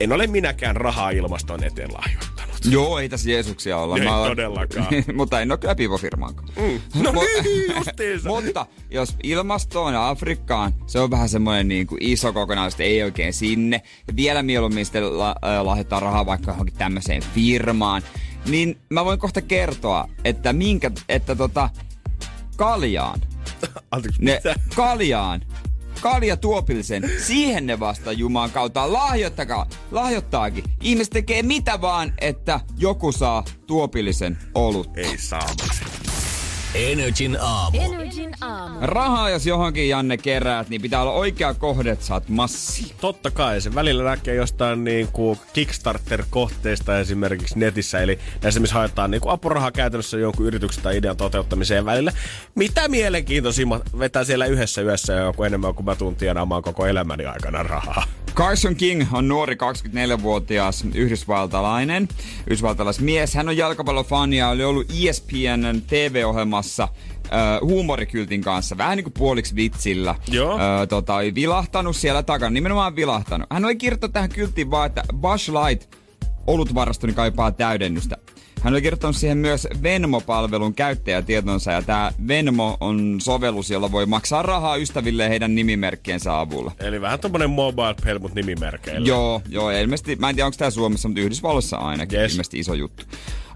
[0.00, 2.56] En ole minäkään rahaa ilmaston eteen lahjoittanut.
[2.70, 3.96] Joo, ei tässä Jeesuksia olla.
[3.96, 4.86] Ei Mä oon- todellakaan.
[5.16, 6.48] mutta en ole kyllä pipofirmaankaan.
[6.56, 7.02] Mm.
[7.02, 8.28] No niin, justiinsa.
[8.34, 13.32] Mutta jos ilmastoon ja Afrikkaan, se on vähän semmoinen niin kuin iso kokonaisuus, ei oikein
[13.32, 13.82] sinne.
[14.08, 18.02] Ja vielä mieluummin sitten la, lahjoittaa rahaa vaikka johonkin tämmöiseen firmaan.
[18.48, 21.70] niin mä voin kohta kertoa, että minkä, että tota,
[22.56, 23.20] kaljaan,
[23.90, 24.54] Anteeksi, ne mitä?
[24.76, 25.40] kaljaan,
[26.00, 30.64] kalja tuopillisen, siihen ne vasta Jumalan kautta lahjoittakaa, lahjoittaakin.
[30.82, 34.90] Ihmiset tekee mitä vaan, että joku saa tuopillisen olut.
[34.96, 35.50] Ei saa.
[36.74, 37.78] Energin aamu.
[37.80, 38.78] Energin aamu.
[38.80, 42.94] Rahaa jos johonkin Janne keräät, niin pitää olla oikea kohde, että saat massi.
[43.00, 49.10] Totta kai, se välillä näkee jostain niin kuin Kickstarter-kohteista esimerkiksi netissä, eli näissä missä haetaan
[49.10, 52.12] niin kuin apurahaa käytännössä jonkun yrityksen tai idean toteuttamiseen välillä.
[52.54, 57.62] Mitä mielenkiintoisimmat vetää siellä yhdessä yössä joku enemmän kuin mä tuun tienaamaan koko elämäni aikana
[57.62, 58.04] rahaa.
[58.34, 62.08] Carson King on nuori 24-vuotias yhdysvaltalainen,
[62.46, 63.34] yhdysvaltalaismies.
[63.34, 65.82] Hän on jalkapallofani ja oli ollut ESPN
[66.60, 66.88] TV-ohjelmassa
[67.24, 70.14] äh, huumorikyltin kanssa, vähän niin kuin puoliksi vitsillä.
[70.30, 70.52] Joo.
[70.52, 73.46] Äh, tota, oli vilahtanut siellä takana, nimenomaan vilahtanut.
[73.52, 75.94] Hän oli kirjoittanut tähän kylttiin vaan, että Bush Light
[76.46, 78.16] olutvarastoni kaipaa täydennystä.
[78.62, 84.42] Hän oli kirjoittanut siihen myös Venmo-palvelun käyttäjätietonsa ja tämä Venmo on sovellus, jolla voi maksaa
[84.42, 86.72] rahaa ystäville heidän nimimerkkiensä avulla.
[86.80, 89.08] Eli vähän tommonen mobile pay, mutta nimimerkeillä.
[89.08, 92.32] Joo, joo, ilmeisesti, mä en tiedä onko tämä Suomessa, mutta Yhdysvalloissa ainakin yes.
[92.32, 93.04] ilmeisesti iso juttu.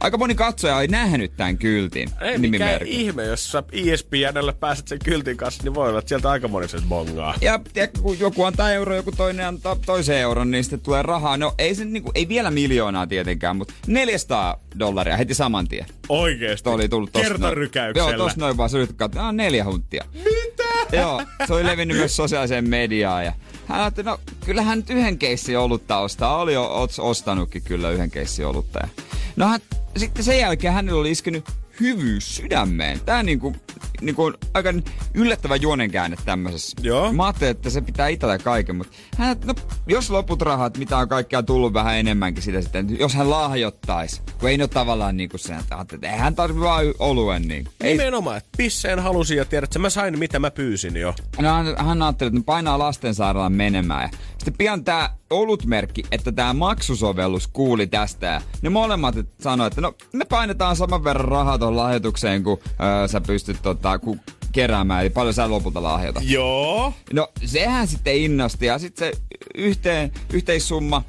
[0.01, 4.99] Aika moni katsoja ei nähnyt tämän kyltin Ei mikään ihme, jos sä ESPNllä pääset sen
[5.05, 7.35] kyltin kanssa, niin voi olla, että sieltä aika moni sen bongaa.
[7.41, 11.37] Ja tiedätkö, kun joku antaa euro, joku toinen antaa toisen euron, niin sitten tulee rahaa.
[11.37, 15.87] No ei se niinku, ei vielä miljoonaa tietenkään, mutta 400 dollaria heti saman tien.
[16.09, 16.65] Oikeesti.
[16.65, 18.11] Tuo oli tullut tossa noin- Kertarykäyksellä.
[18.11, 20.05] Joo, tossa noin vaan se katsoa, ah, neljä hunttia.
[20.15, 20.97] Mitä?
[20.97, 23.33] Joo, se oli levinnyt myös sosiaaliseen mediaan ja
[23.67, 26.37] hän ajatteli, no kyllähän nyt yhden keissin olutta ostaa.
[26.39, 28.79] Oli jo ots- ostanutkin kyllä yhden keissin olutta.
[28.83, 28.89] Ja
[29.37, 29.61] no hän,
[29.97, 31.45] sitten sen jälkeen hänellä oli iskenyt
[31.81, 33.01] hyvyys sydämeen.
[33.01, 33.57] Tää niinku,
[34.01, 34.75] niinku on aika
[35.15, 36.77] yllättävä juonenkäänne tämmöisessä.
[36.83, 37.13] Joo.
[37.13, 39.55] Mä ajattelin, että se pitää itsellä kaiken, mutta hän, no,
[39.87, 44.49] jos loput rahat, mitä on kaikkea tullut vähän enemmänkin sitä sitten, jos hän lahjoittaisi, kun
[44.49, 47.69] ei ne ole tavallaan niinku sen, että ajattelin, että hän tarvitse vaan oluen niin.
[47.81, 51.15] Ei, Nimenomaan, että pisseen halusin ja tiedät, että mä sain mitä mä pyysin jo.
[51.41, 54.03] No, hän, hän ajatteli, että painaa lastensairaalan menemään.
[54.13, 58.27] Ja sitten pian tämä olutmerkki, että tämä maksusovellus kuuli tästä.
[58.27, 63.09] Ja ne molemmat sanoivat, että no me painetaan saman verran rahaa tuohon lahjoitukseen, kun öö,
[63.09, 64.17] sä pystyt tota, ku,
[64.53, 65.01] keräämään.
[65.01, 66.23] Eli paljon sä lopulta lahjoitat.
[66.27, 66.93] Joo.
[67.13, 68.67] No sehän sitten innosti.
[68.67, 69.21] Ja sitten se
[69.55, 71.03] yhteen, yhteissumma,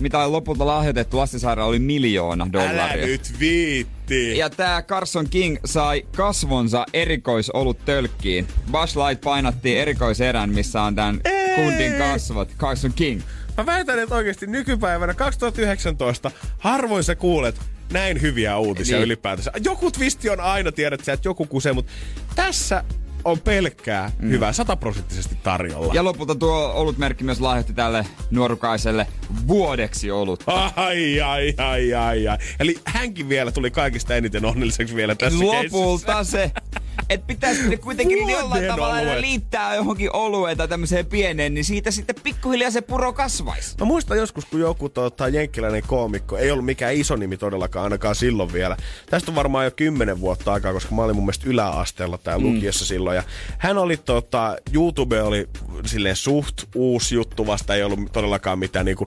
[0.00, 2.82] mitä on lopulta lahjoitettu lastensairaala, oli miljoona dollaria.
[2.82, 4.38] Älä nyt viitti.
[4.38, 8.46] Ja tää Carson King sai kasvonsa erikoisolut tölkkiin.
[8.72, 11.54] Bush Light painattiin erikoiserän, missä on tämän Ei!
[11.54, 12.48] kundin kasvot.
[12.58, 13.20] Carson King.
[13.56, 17.60] Mä väitän, että oikeasti nykypäivänä 2019 harvoin sä kuulet
[17.92, 19.04] näin hyviä uutisia Niin.
[19.04, 19.52] ylipäätänsä.
[19.64, 21.92] Joku twisti on aina, tiedät että joku kusee, mutta
[22.34, 22.84] tässä
[23.24, 24.30] on pelkkää mm.
[24.30, 25.94] hyvää, sataprosenttisesti tarjolla.
[25.94, 29.06] Ja lopulta tuo olutmerkki myös lahjoitti tälle nuorukaiselle
[29.48, 30.44] vuodeksi olut.
[30.76, 32.38] Ai, ai, ai, ai, ai.
[32.60, 35.38] Eli hänkin vielä tuli kaikista eniten onnelliseksi vielä tässä.
[35.44, 36.50] Lopulta se,
[37.08, 41.64] että pitäisi ne kuitenkin Vuoden jollain tavalla aina liittää johonkin olueen tai tämmöiseen pieneen, niin
[41.64, 43.76] siitä sitten pikkuhiljaa se puro kasvaisi.
[43.80, 48.14] Mä muistan joskus, kun joku tota, jenkkiläinen koomikko, ei ollut mikään iso nimi todellakaan, ainakaan
[48.14, 48.76] silloin vielä.
[49.10, 52.44] Tästä on varmaan jo kymmenen vuotta aikaa, koska mä olin mun mielestä yläasteella tai Mm.
[52.44, 53.16] lukiossa silloin.
[53.16, 53.22] Ja
[53.58, 55.48] hän oli, tota, YouTube oli
[55.86, 59.06] silleen suht uusi juttu, vasta ei ollut todellakaan mitään niinku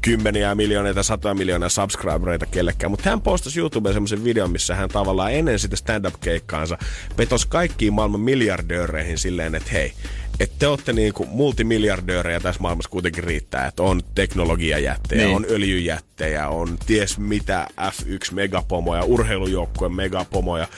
[0.00, 2.90] kymmeniä miljoonia tai satoja miljoonia subscribereita kellekään.
[2.90, 6.78] Mutta hän postasi YouTubeen semmoisen videon, missä hän tavallaan ennen sitä stand-up-keikkaansa
[7.20, 9.92] vetosi kaikkiin maailman miljardööreihin silleen, että hei,
[10.40, 15.36] että te olette niinku multimiljardöörejä tässä maailmassa kuitenkin riittää, että on teknologiajättejä, Niin.
[15.36, 20.68] on öljyjättejä, on ties mitä F1 megapomoja, urheilujoukkueen megapomoja.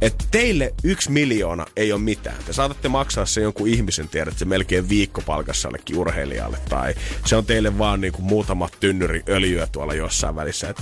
[0.00, 2.36] Että teille yksi miljoona ei ole mitään.
[2.46, 6.58] Te saatatte maksaa se jonkun ihmisen, tiedät, se melkein viikkopalkassa jollekin urheilijalle.
[6.68, 6.94] Tai
[7.26, 10.68] se on teille vaan niinku muutama tynnyri öljyä tuolla jossain välissä.
[10.68, 10.76] Et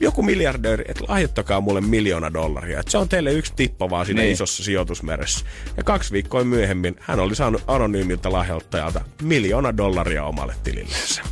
[0.00, 2.80] joku miljardööri, että lahjoittakaa mulle miljoona dollaria.
[2.80, 4.32] Et se on teille yksi tippa vaan siinä Niin.
[4.32, 5.44] isossa sijoitusmeressä.
[5.76, 11.22] Ja kaksi viikkoa myöhemmin hän oli saanut anonyymiltä lahjoittajalta miljoona dollaria omalle tililleensä.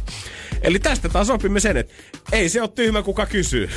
[0.63, 1.95] Eli tästä taas opimme sen, että
[2.33, 3.71] ei se ole tyhmä kuka kysyy.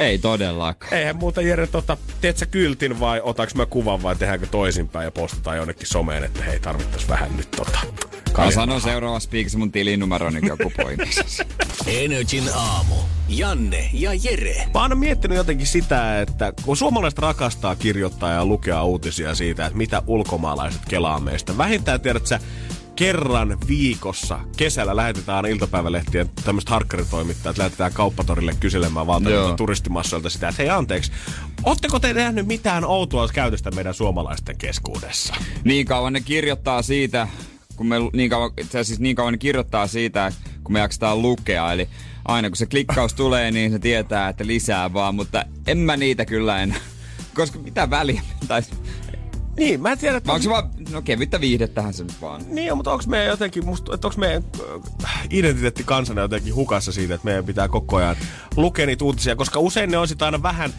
[0.00, 0.94] Ei todellakaan.
[0.94, 5.10] Eihän muuta Jere, tota, teet sä kyltin vai otaks mä kuvan vai tehdäänkö toisinpäin ja
[5.10, 7.78] postataan jonnekin someen, että hei tarvittais vähän nyt tota.
[8.38, 11.42] Mä sanon seuraava speakissa mun tilinumero, niin joku poimisi.
[11.86, 12.94] Energin aamu.
[13.28, 14.68] Janne ja Jere.
[14.74, 19.76] Mä oon miettinyt jotenkin sitä, että kun suomalaiset rakastaa kirjoittaa ja lukea uutisia siitä, että
[19.76, 21.58] mitä ulkomaalaiset kelaa meistä.
[21.58, 22.40] Vähintään tiedät sä,
[23.00, 30.70] kerran viikossa kesällä lähetetään iltapäivälehtien tämmöiset harkkaritoimittajat, lähetetään kauppatorille kyselemään valtavilta turistimassoilta sitä, että hei
[30.70, 31.12] anteeksi,
[31.62, 35.34] ootteko te nähnyt mitään outoa käytöstä meidän suomalaisten keskuudessa?
[35.64, 37.28] niin kauan ne kirjoittaa siitä,
[37.76, 40.32] kun me niin kauan, asiassa niin kauan ne kirjoittaa siitä,
[40.64, 41.72] kun me jaksetaan lukea.
[41.72, 41.88] Eli
[42.24, 46.24] aina kun se klikkaus tulee, niin se tietää, että lisää vaan, mutta en mä niitä
[46.24, 46.80] kyllä enää.
[47.34, 48.22] Koska mitä väliä?
[48.48, 48.62] Tai,
[49.60, 52.42] Niin, mä en tiedä, että onko se vaan, no kevyttä viihdettähän se nyt vaan.
[52.48, 54.44] Niin, mutta onko meidän jotenkin, musta, että onko meidän
[55.04, 58.16] äh, identiteetti kansana jotenkin hukassa siitä, että meidän pitää koko ajan
[58.56, 60.72] lukea niitä uutisia, koska usein ne on sitten aina vähän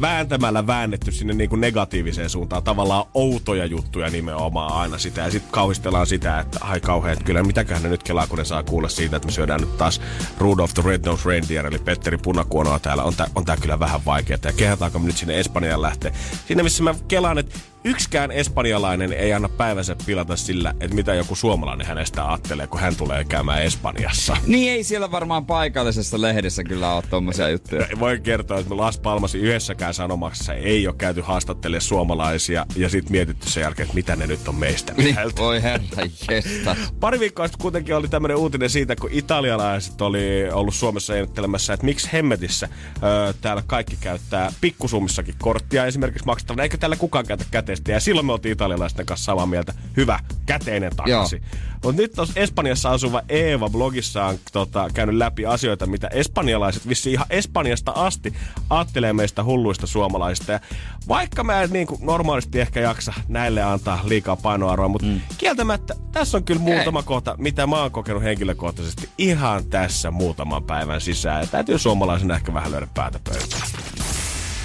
[0.00, 2.62] vääntämällä väännetty sinne niin kuin negatiiviseen suuntaan.
[2.62, 5.20] Tavallaan outoja juttuja nimenomaan aina sitä.
[5.20, 8.44] Ja sitten kauhistellaan sitä, että ai kauhean, että kyllä mitäköhän ne nyt kelaa, kun ne
[8.44, 10.00] saa kuulla siitä, että me syödään nyt taas
[10.38, 13.02] Rudolph the Red-Nosed Reindeer, eli Petteri Punakuonoa täällä.
[13.02, 14.38] On tää, on tää kyllä vähän vaikeaa.
[14.44, 16.12] Ja kehataanko me nyt sinne Espanjaan lähteä?
[16.46, 21.34] Siinä missä mä kelaan, että yksikään espanjalainen ei anna päivänsä pilata sillä, että mitä joku
[21.34, 24.36] suomalainen hänestä ajattelee, kun hän tulee käymään Espanjassa.
[24.46, 27.86] Niin ei siellä varmaan paikallisessa lehdessä kyllä ole tommosia juttuja.
[27.98, 33.12] Voi kertoa, että me Las Palmasin yhdessäkään sanomassa ei ole käyty haastattelemaan suomalaisia ja sitten
[33.12, 36.76] mietitty sen jälkeen, että mitä ne nyt on meistä Niin, voi herra jesta.
[37.00, 41.86] Pari viikkoa sitten kuitenkin oli tämmöinen uutinen siitä, kun italialaiset oli ollut Suomessa ennettelemässä, että
[41.86, 42.68] miksi hemmetissä
[43.02, 46.60] öö, täällä kaikki käyttää pikkusummissakin korttia esimerkiksi maksetaan.
[46.60, 47.92] Eikö täällä kukaan käytä käteistä?
[47.92, 49.74] Ja silloin me oltiin italialaisten kanssa samaa mieltä.
[49.96, 51.42] Hyvä, käteinen takaisin.
[51.84, 57.26] Mutta nyt tuossa Espanjassa asuva Eeva blogissaan tota, käynyt läpi asioita, mitä espanjalaiset vissi ihan
[57.30, 58.34] Espanjasta asti
[58.70, 60.52] ajattelee meistä hulluista suomalaisista.
[60.52, 60.60] Ja
[61.08, 65.20] vaikka mä en niin kuin normaalisti ehkä jaksa näille antaa liikaa painoarvoa, mutta mm.
[65.38, 71.00] kieltämättä tässä on kyllä muutama kohta, mitä mä oon kokenut henkilökohtaisesti ihan tässä muutaman päivän
[71.00, 71.40] sisään.
[71.40, 74.01] Ja täytyy suomalaisena ehkä vähän löydä päätä pöytään.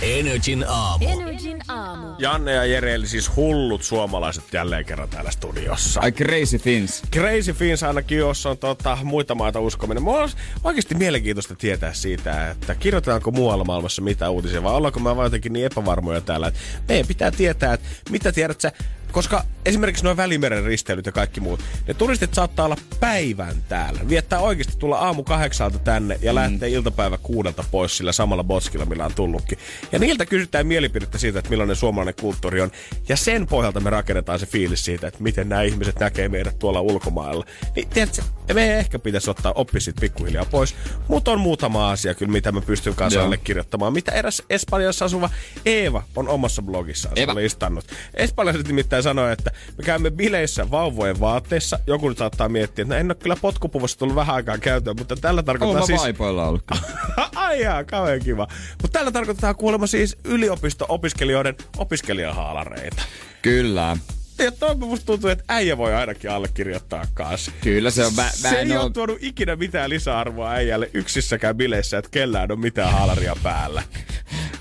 [0.01, 1.05] Energin aamu.
[1.07, 2.07] Energin aamu.
[2.19, 6.01] Janne ja Jere, eli siis hullut suomalaiset jälleen kerran täällä studiossa.
[6.01, 7.03] Ai crazy things.
[7.11, 10.03] Crazy Fins ainakin, jos on tota, muita maita uskominen.
[10.03, 15.15] Mulla olisi oikeasti mielenkiintoista tietää siitä, että kirjoitetaanko muualla maailmassa mitä uutisia, vai ollaanko me
[15.15, 18.71] vaan jotenkin niin epävarmoja täällä, että meidän pitää tietää, että mitä tiedät sä,
[19.11, 23.99] koska esimerkiksi nuo Välimeren risteilyt ja kaikki muut, ne turistit saattaa olla päivän täällä.
[24.09, 26.35] Viettää oikeasti tulla aamu kahdeksalta tänne ja mm.
[26.35, 29.57] lähtee iltapäivä kuudelta pois sillä samalla boskilla, millä on tullutkin.
[29.91, 32.71] Ja niiltä kysytään mielipidettä siitä, että millainen suomalainen kulttuuri on.
[33.09, 36.81] Ja sen pohjalta me rakennetaan se fiilis siitä, että miten nämä ihmiset näkee meidät tuolla
[36.81, 37.45] ulkomailla.
[37.75, 38.21] Niin tiedätkö,
[38.53, 40.75] me ehkä pitäisi ottaa oppi siitä pikkuhiljaa pois.
[41.07, 43.93] Mutta on muutama asia kyllä, mitä mä pystyn kanssa allekirjoittamaan.
[43.93, 45.29] Mitä eräs Espanjassa asuva
[45.65, 47.35] Eeva on omassa blogissaan Eeva.
[47.35, 47.85] listannut.
[48.13, 51.79] Espanjalaiset nimittäin sanoo, että me käymme bileissä vauvojen vaatteissa.
[51.87, 55.15] Joku nyt saattaa miettiä, että no en ole kyllä potkupuvussa tullut vähän aikaa käyttöön, mutta
[55.15, 56.01] tällä tarkoittaa mä siis...
[56.01, 56.63] vaipoilla ollut.
[57.35, 58.47] Ai jaa, kauhean kiva.
[58.81, 63.03] Mutta tällä tarkoittaa kuulemma siis yliopisto-opiskelijoiden opiskelijahaalareita.
[63.41, 63.97] Kyllä.
[64.39, 67.51] Ja toi musta tuntuu, että äijä voi ainakin allekirjoittaa kanssa.
[67.61, 68.13] Kyllä se on.
[68.15, 72.59] Mä, mä se ei ole tuonut ikinä mitään lisäarvoa äijälle yksissäkään bileissä, että kellään on
[72.59, 73.83] mitään haalaria päällä.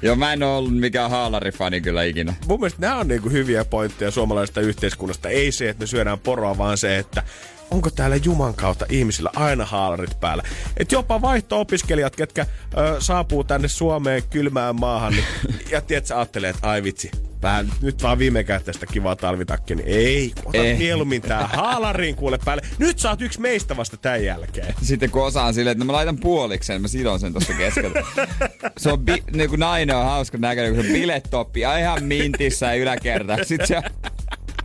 [0.02, 2.34] Joo, mä en oo ollut mikään haalarifani kyllä ikinä.
[2.46, 5.28] Mun mielestä nämä on niinku hyviä pointteja suomalaisesta yhteiskunnasta.
[5.28, 7.22] Ei se, että me syödään poroa, vaan se, että
[7.70, 10.42] onko täällä Juman kautta ihmisillä aina haalarit päällä.
[10.76, 12.46] Et jopa vaihto-opiskelijat, ketkä
[12.78, 15.24] ö, saapuu tänne Suomeen kylmään maahan, niin,
[15.72, 17.10] ja tiedät, sä ajattelee, että ai vitsi,
[17.42, 20.76] vähän nyt vaan viime kätestä kivaa talvitakki, niin ei, ota Ei.
[20.76, 22.62] mieluummin tää haalariin kuule päälle.
[22.78, 24.74] Nyt sä oot yksi meistä vasta tämän jälkeen.
[24.82, 28.02] Sitten kun osaan silleen, että mä laitan puolikseen, mä sidon sen tuossa keskellä.
[28.78, 32.04] Se on, bi- niin kuin nainen on hauska näköinen, kun se on biletoppi ja ihan
[32.04, 33.36] mintissä ja yläkerta.
[33.44, 33.82] Sitten se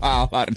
[0.01, 0.53] haalari.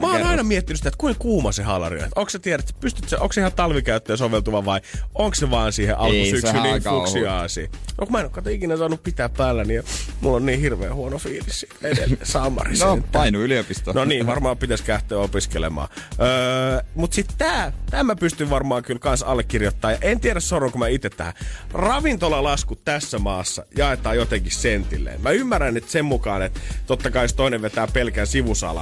[0.00, 2.08] Mä oon aina miettinyt sitä, että kuinka kuuma se haalari on.
[2.16, 4.80] Onko se tiedät, pystyt se, onko se ihan talvikäyttöön soveltuva vai
[5.14, 7.70] onko se vaan siihen alkusyksyyn niin fuksiaasi?
[7.98, 9.82] No kun mä en ole kato ikinä saanut pitää päällä, niin
[10.20, 12.18] mulla on niin hirveän huono fiilis edelleen.
[12.32, 13.92] Saamari No, painu yliopisto.
[13.92, 15.88] No niin, varmaan pitäisi kähteä opiskelemaan.
[16.20, 19.90] Öö, mut sit tää, tää mä pystyn varmaan kyllä kans allekirjoittaa.
[19.90, 21.34] Ja en tiedä sorronko mä itse tähän.
[21.72, 25.20] Ravintolalaskut tässä maassa jaetaan jotenkin sentilleen.
[25.20, 28.26] Mä ymmärrän, että sen mukaan, että totta kai jos toinen vetää pelkän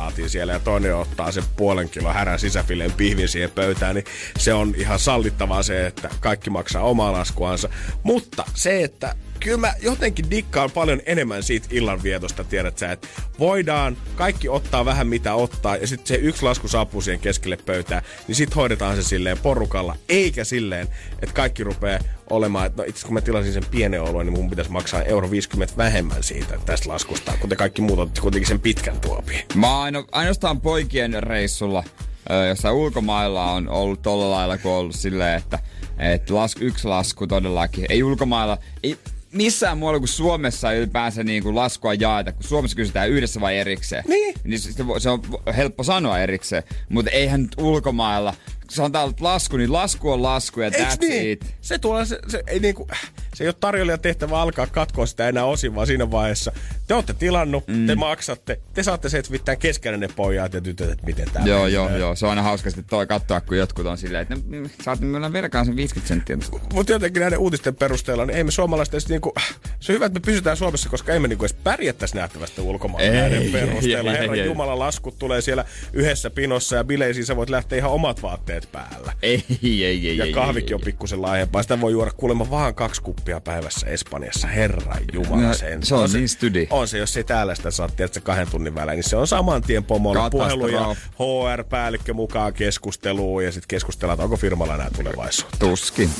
[0.02, 4.04] sivusalaatin siellä ja toinen ottaa sen puolen kilon härän sisäfileen pihvin siihen pöytään, niin
[4.38, 7.68] se on ihan sallittavaa se, että kaikki maksaa omaa laskuansa.
[8.02, 13.96] Mutta se, että kyllä mä jotenkin dikkaan paljon enemmän siitä illanvietosta, tiedät sä, että voidaan
[14.14, 18.36] kaikki ottaa vähän mitä ottaa ja sitten se yksi lasku saapuu siihen keskelle pöytää, niin
[18.36, 20.88] sitten hoidetaan se silleen porukalla, eikä silleen,
[21.22, 24.50] että kaikki rupeaa olemaan, että no itse kun mä tilasin sen pienen oluen, niin mun
[24.50, 28.60] pitäisi maksaa euro 50 vähemmän siitä tästä laskusta, kun te kaikki muut otitte kuitenkin sen
[28.60, 29.44] pitkän tuopiin.
[29.54, 31.84] Mä aino, ainoastaan poikien reissulla
[32.30, 35.58] ö, jossain ulkomailla on ollut tolla lailla, kun on ollut silleen, että,
[35.98, 37.86] että lasku, yksi lasku todellakin.
[37.88, 38.98] Ei ulkomailla, ei
[39.32, 43.58] missään muualla kuin Suomessa ei ylipäänsä niin kuin laskua jaeta, kun Suomessa kysytään yhdessä vai
[43.58, 44.04] erikseen.
[44.08, 44.34] Niin.
[44.44, 45.22] niin se, se on
[45.56, 48.34] helppo sanoa erikseen, mutta eihän nyt ulkomailla,
[48.74, 51.30] sanotaan lasku, niin lasku on lasku ja Eiks that's niin?
[51.30, 51.56] it.
[51.60, 52.88] Se, tulee, se, se, ei niinku,
[53.34, 56.52] se ei ole tarjoilijan tehtävä alkaa katkoa sitä enää osin, vaan siinä vaiheessa
[56.86, 57.86] te olette tilannut, mm.
[57.86, 61.42] te maksatte, te saatte se, että vittään keskenään ne pojat ja tytöt, että miten tää
[61.44, 62.16] Joo, joo, joo.
[62.16, 65.32] Se on aina hauska sitten toi katsoa, kun jotkut on silleen, että ne, saat meillä
[65.32, 66.38] verkaan sen 50 senttiä.
[66.72, 69.34] Mutta jotenkin näiden uutisten perusteella, niin ei me suomalaiset edes niinku,
[69.80, 73.14] se on hyvä, että me pysytään Suomessa, koska ei me niinku edes pärjättäisi nähtävästi ulkomailla
[73.14, 74.10] Ei, näiden perusteella.
[74.10, 74.46] ei, ei, Herran ei.
[74.46, 79.12] Jumala laskut tulee siellä yhdessä pinossa ja bileisiin sä voit lähteä ihan omat vaatteet päällä.
[79.22, 81.62] Ei, ei, ei, Ja ei, kahvikin ei, on pikkusen laajempaa.
[81.62, 84.48] Sitä voi juoda kuulemma vaan kaksi kuppia päivässä Espanjassa.
[84.48, 85.82] Herran Jumala No, sen.
[85.86, 86.66] se on niin stydi.
[86.70, 89.62] On se, jos ei täällä sitä saa tiedätkö, kahden tunnin välein, niin se on saman
[89.62, 90.96] tien pomolla puhelu ja.
[91.18, 95.56] HR-päällikkö mukaan keskusteluun ja sitten keskustellaan, että onko firmalla enää tulevaisuutta.
[95.58, 96.10] Tuskin.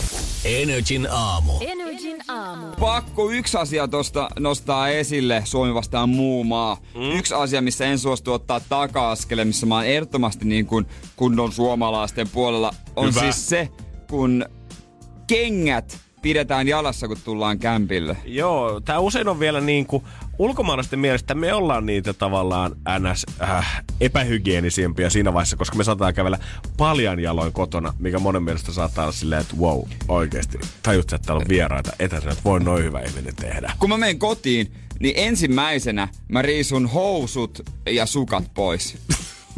[0.45, 1.53] Energin aamu.
[1.61, 2.67] Energin aamu.
[2.81, 6.77] Pakko yksi asia tosta nostaa esille Suomi vastaan muu maa.
[6.95, 7.19] Mm.
[7.19, 10.87] Yksi asia, missä en suostu ottaa taka-askele, missä mä oon ehdottomasti niin kuin
[11.17, 13.21] kunnon suomalaisten puolella, on Hyvä.
[13.21, 13.69] siis se,
[14.11, 14.45] kun
[15.27, 18.17] kengät pidetään jalassa, kun tullaan kämpille.
[18.25, 20.05] Joo, tämä usein on vielä niin kuin
[20.39, 23.27] ulkomaalaisten mielestä me ollaan niitä tavallaan ns.
[23.43, 26.39] Äh, epähygienisimpiä siinä vaiheessa, koska me saataan kävellä
[26.77, 31.41] paljon jaloin kotona, mikä monen mielestä saattaa olla silleen, että wow, oikeesti, tajut että täällä
[31.41, 33.73] on vieraita etäisenä, että voi noin hyvä ihminen tehdä.
[33.79, 38.97] Kun mä menen kotiin, niin ensimmäisenä mä riisun housut ja sukat pois.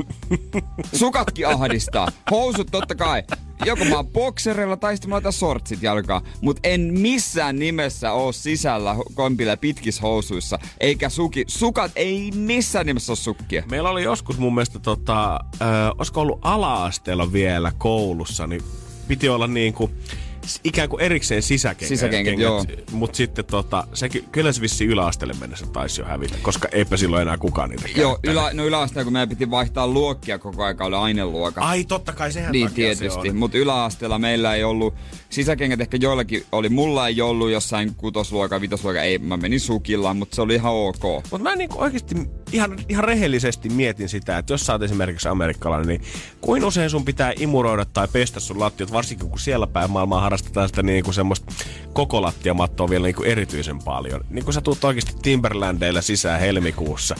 [0.98, 2.08] Sukatkin ahdistaa.
[2.30, 3.22] Housut totta kai.
[3.64, 6.22] Joko mä oon bokserilla tai sitten mä laitan sortsit jalkaan.
[6.40, 10.58] Mut en missään nimessä oo sisällä kompilla pitkissä housuissa.
[10.80, 11.44] Eikä suki.
[11.48, 13.62] Sukat ei missään nimessä oo sukkia.
[13.70, 15.68] Meillä oli joskus mun mielestä, tota, äh,
[15.98, 18.62] olisiko ollut ala-asteella vielä koulussa, niin
[19.08, 19.90] piti olla niin kuin,
[20.64, 21.88] ikään kuin erikseen sisäkengät.
[21.88, 22.64] Sisäkengät, joo.
[22.92, 27.22] Mutta sitten tota, sekin, kyllä se vissi yläasteelle mennessä taisi jo hävitä, koska eipä silloin
[27.22, 28.32] enää kukaan niitä Joo, käyttänyt.
[28.32, 31.64] ylä, no yläasteella kun meidän piti vaihtaa luokkia koko aika, oli aineluokat.
[31.66, 33.36] Ai totta kai, sehän Niin takia se tietysti, on.
[33.36, 34.94] mutta yläasteella meillä ei ollut,
[35.30, 40.34] sisäkengät ehkä joillakin oli, mulla ei ollut jossain kutosluokan, vitosluokan, ei, mä menin sukilla, mutta
[40.36, 41.02] se oli ihan ok.
[41.30, 42.14] Mutta mä niinku oikeasti
[42.54, 46.02] ihan, ihan rehellisesti mietin sitä, että jos sä oot esimerkiksi amerikkalainen, niin
[46.40, 50.68] kuin usein sun pitää imuroida tai pestä sun lattiot, varsinkin kun siellä päin maailmaa harrastetaan
[50.68, 51.54] sitä niinku semmoista
[51.92, 54.20] koko lattiamattoa vielä niinku erityisen paljon.
[54.30, 57.14] Niin kun sä tuut oikeasti Timberlandeilla sisään helmikuussa,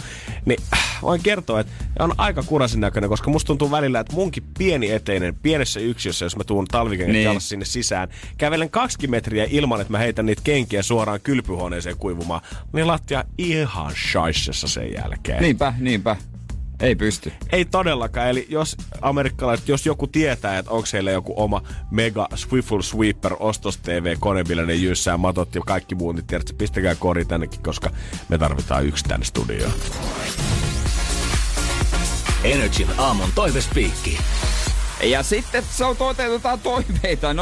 [0.45, 4.45] niin äh, voin kertoa, että on aika kurasin näköinen, koska musta tuntuu välillä, että munkin
[4.59, 7.31] pieni eteinen, pienessä yksiössä, jos mä tuun talvikengät Niin.
[7.31, 7.41] niin.
[7.41, 8.09] sinne sisään,
[8.39, 12.41] kävelen 20 metriä ilman, että mä heitän niitä kenkiä suoraan kylpyhuoneeseen kuivumaan,
[12.73, 15.24] niin lattia ihan shaisessa sen jälkeen.
[15.41, 16.17] Niinpä, niinpä.
[16.81, 17.33] Ei pysty.
[17.53, 22.83] Ei todellakaan, eli jos amerikkalaiset, jos joku tietää, että onko heillä joku oma mega Swiffle
[22.83, 27.25] Sweeper ostos TV kone, millä ne jyssää matot ja kaikki muut, niin tiedätkö, pistäkää kori
[27.25, 27.91] tännekin, koska
[28.29, 29.73] me tarvitaan yksi tänne studioon.
[32.45, 34.19] Energin aamun toivespiikki.
[35.05, 37.37] Ja sitten se on toteutetaan toiveita 050501719.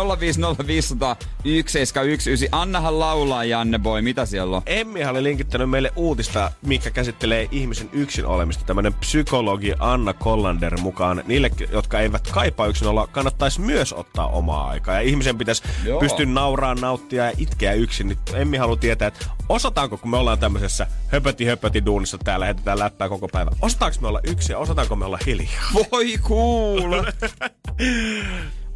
[2.52, 4.02] Annahan laulaa, Janne Boy.
[4.02, 4.62] Mitä siellä on?
[4.66, 8.64] Emmi oli linkittänyt meille uutista, mikä käsittelee ihmisen yksin olemista.
[8.64, 11.22] Tämmönen psykologi Anna Kollander mukaan.
[11.26, 14.94] Niille, jotka eivät kaipaa yksin olla, kannattaisi myös ottaa omaa aikaa.
[14.94, 16.00] Ja ihmisen pitäisi Joo.
[16.00, 18.08] pystyä nauraan, nauttia ja itkeä yksin.
[18.08, 22.78] Nyt Emmi haluaa tietää, että osataanko, kun me ollaan tämmöisessä höpöti höpöti duunissa täällä, heitetään
[22.78, 23.50] läppää koko päivä.
[23.62, 25.62] Osataanko me olla yksin ja osataanko me olla hiljaa?
[25.92, 27.04] Voi kuule.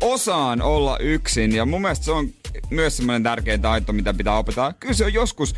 [0.03, 2.29] Osaan olla yksin ja mun mielestä se on
[2.71, 4.73] myös semmoinen tärkeä taito, mitä pitää opettaa.
[4.73, 5.55] Kyllä se on joskus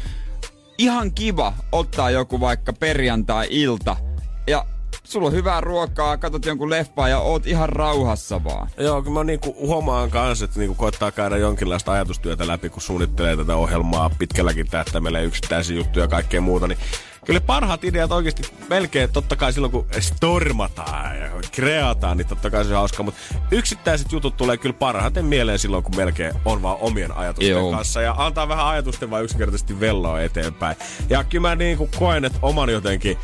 [0.79, 3.97] ihan kiva ottaa joku vaikka perjantai-ilta
[4.47, 4.67] ja
[5.09, 8.71] sulla on hyvää ruokaa, katsot jonkun leffaa ja oot ihan rauhassa vaan.
[8.77, 13.37] Joo, kyllä mä niinku huomaan kanssa, että niinku koittaa käydä jonkinlaista ajatustyötä läpi, kun suunnittelee
[13.37, 16.79] tätä ohjelmaa pitkälläkin tähtäimellä yksittäisiä juttuja ja kaikkea muuta, niin
[17.25, 22.65] kyllä parhaat ideat oikeasti melkein totta kai silloin, kun stormataan ja kreataan, niin totta kai
[22.65, 26.77] se on hauska, mutta yksittäiset jutut tulee kyllä parhaiten mieleen silloin, kun melkein on vaan
[26.81, 27.71] omien ajatusten Joo.
[27.71, 30.77] kanssa ja antaa vähän ajatusten vaan yksinkertaisesti velloa eteenpäin.
[31.11, 33.19] Ja kyllä mä niinku koen, että oman jotenkin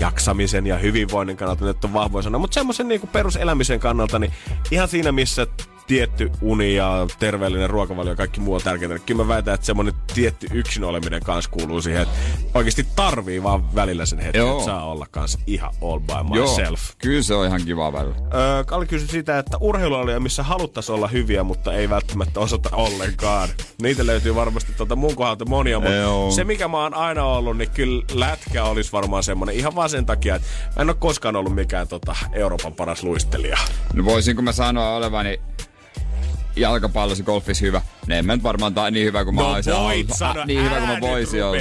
[0.00, 4.32] jaksamisen ja hyvinvoinnin kannalta nyt on vahvoja sana, mutta semmoisen niinku peruselämisen kannalta, niin
[4.70, 5.46] ihan siinä missä
[5.86, 8.88] tietty uni ja terveellinen ruokavalio ja kaikki muu on tärkeää.
[8.88, 12.14] niin Kyllä mä väitän, että semmoinen tietty yksin oleminen kanssa kuuluu siihen, että
[12.54, 14.52] oikeasti tarvii vaan välillä sen hetken, Joo.
[14.52, 16.80] että saa olla kanssa ihan all by myself.
[16.98, 18.16] kyllä se on ihan kiva välillä.
[18.34, 23.48] Öö, Kalle kysyi sitä, että urheilualueja, missä haluttaisiin olla hyviä, mutta ei välttämättä osata ollenkaan.
[23.82, 26.30] Niitä löytyy varmasti tuota mun kohdalta monia, mutta Joo.
[26.30, 30.06] se mikä mä oon aina ollut, niin kyllä lätkä olisi varmaan semmonen ihan vaan sen
[30.06, 33.58] takia, että mä en ole koskaan ollut mikään tota, Euroopan paras luistelija.
[33.94, 35.40] No voisinko mä sanoa olevani
[36.56, 37.82] jalkapallossa golfissa hyvä.
[38.06, 40.16] Ne en mä nyt varmaan tai niin hyvä kuin mä No olisin voit ollut.
[40.18, 41.56] sanoa, niin hyvä kuin mä voisin olla.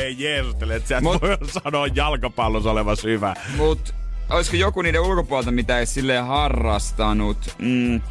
[0.75, 3.33] että sä et Mut- voi sanoa jalkapallossa olevas hyvä.
[3.57, 3.93] Mut
[4.29, 7.37] olisiko joku niiden ulkopuolelta, mitä ei silleen harrastanut?
[7.57, 8.01] Mm,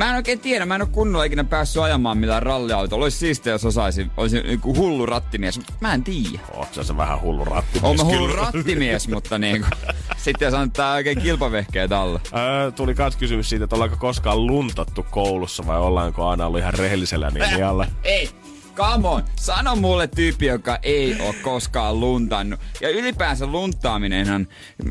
[0.00, 3.04] Mä en oikein tiedä, mä en ole kunnolla ikinä päässyt ajamaan millään ralliautolla.
[3.04, 4.10] Olisi siistiä, jos osaisin.
[4.16, 6.38] Olisin niinku hullu rattimies, mä en tiedä.
[6.54, 8.42] Oot sä se vähän hullu rattimies Oon mä hullu kyllä.
[8.42, 9.68] rattimies, mutta niinku,
[10.24, 12.20] sitten jos antaa oikein kilpavehkeet alle.
[12.36, 16.74] Öö, tuli kans kysymys siitä, että ollaanko koskaan luntattu koulussa vai ollaanko aina ollut ihan
[16.74, 17.86] rehellisellä linjalla.
[18.04, 18.30] Ei,
[18.74, 19.22] come on.
[19.36, 22.60] Sano mulle tyyppi, joka ei ole koskaan luntannut.
[22.80, 24.48] Ja ylipäänsä luntaaminenhan,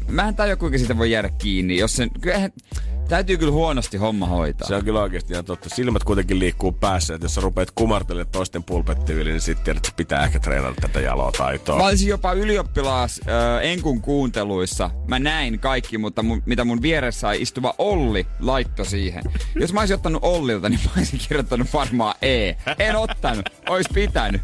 [0.08, 1.78] mä en tajua kuinka siitä voi jäädä kiinni.
[1.78, 2.52] Jos sen, kyllähän,
[3.10, 4.68] täytyy kyllä huonosti homma hoitaa.
[4.68, 5.70] Se on kyllä oikeasti ihan totta.
[5.70, 9.88] Silmät kuitenkin liikkuu päässä, että jos sä rupeat kumartelemaan toisten pulpetti yli, niin sitten tiedät,
[9.88, 11.78] että pitää ehkä treenata tätä jalotaitoa.
[11.78, 14.90] Mä olisin jopa ylioppilaas äh, Enkun kuunteluissa.
[15.08, 19.24] Mä näin kaikki, mutta mun, mitä mun vieressä istuva Olli laitto siihen.
[19.56, 22.54] Jos mä olisin ottanut Ollilta, niin mä olisin kirjoittanut varmaan E.
[22.80, 23.50] En ottanut.
[23.70, 24.42] Ois pitänyt.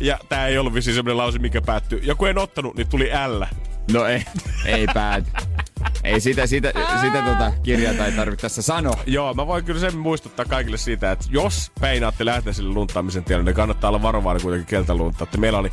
[0.00, 2.00] Ja tää ei ollut vissiin semmonen lause, mikä päättyy.
[2.02, 3.42] Joku en ottanut, niin tuli L.
[3.92, 4.24] No ei,
[4.66, 5.30] ei pääty.
[6.04, 8.96] Ei sitä, sitä, sitä tota kirjaa ei tarvitse tässä sanoa.
[9.06, 13.44] Joo, mä voin kyllä sen muistuttaa kaikille siitä, että jos peinaatte lähteä sille luntaamisen tielle,
[13.44, 15.24] niin kannattaa olla varovainen kuitenkin keltä luntaa.
[15.24, 15.70] Että meillä oli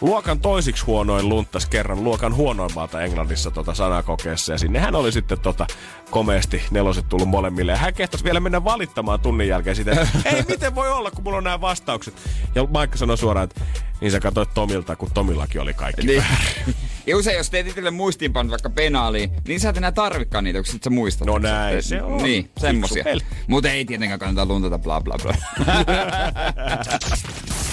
[0.00, 4.52] luokan toisiksi huonoin lunttas kerran luokan huonoimmalta Englannissa tota sanakokeessa.
[4.52, 5.66] Ja sinnehän oli sitten tota
[6.14, 7.72] komeasti neloset tullut molemmille.
[7.72, 11.24] Ja hän kehtasi vielä mennä valittamaan tunnin jälkeen sitä, että ei miten voi olla, kun
[11.24, 12.14] mulla on nämä vastaukset.
[12.54, 13.60] Ja Maikka sanoi suoraan, että
[14.00, 16.24] niin sä katsoit Tomilta, kun Tomillakin oli kaikki Niin.
[17.06, 20.80] Ja usein, jos teet itselle muistiinpanot vaikka penaaliin, niin sä et enää tarvikaan niitä, kun
[20.84, 21.26] sä muistat.
[21.26, 22.22] No näin se on.
[22.22, 23.04] Niin, semmosia.
[23.46, 25.34] Mutta ei tietenkään kannata luntata bla bla bla.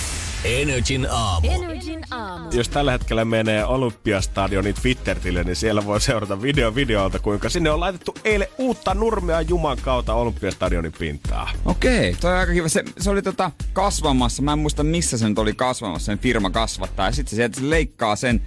[0.46, 1.48] Energin aamu.
[1.52, 2.50] Energin aamu.
[2.52, 7.80] Jos tällä hetkellä menee Olympiastadionin Twitterille, niin siellä voi seurata video videolta, kuinka sinne on
[7.80, 11.50] laitettu eilen uutta nurmea Juman kautta Olympiastadionin pintaa.
[11.66, 12.70] Okei, toi on aika kiva.
[12.70, 14.42] Se, se oli tota kasvamassa.
[14.42, 17.06] Mä en muista missä se nyt oli kasvamassa, sen firma kasvattaa.
[17.06, 18.42] Ja sitten se sieltä se leikkaa sen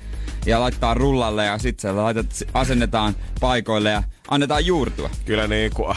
[0.47, 5.11] ja laittaa rullalle ja sitten se laitat, asennetaan paikoille ja annetaan juurtua.
[5.25, 5.97] Kyllä niin kuin,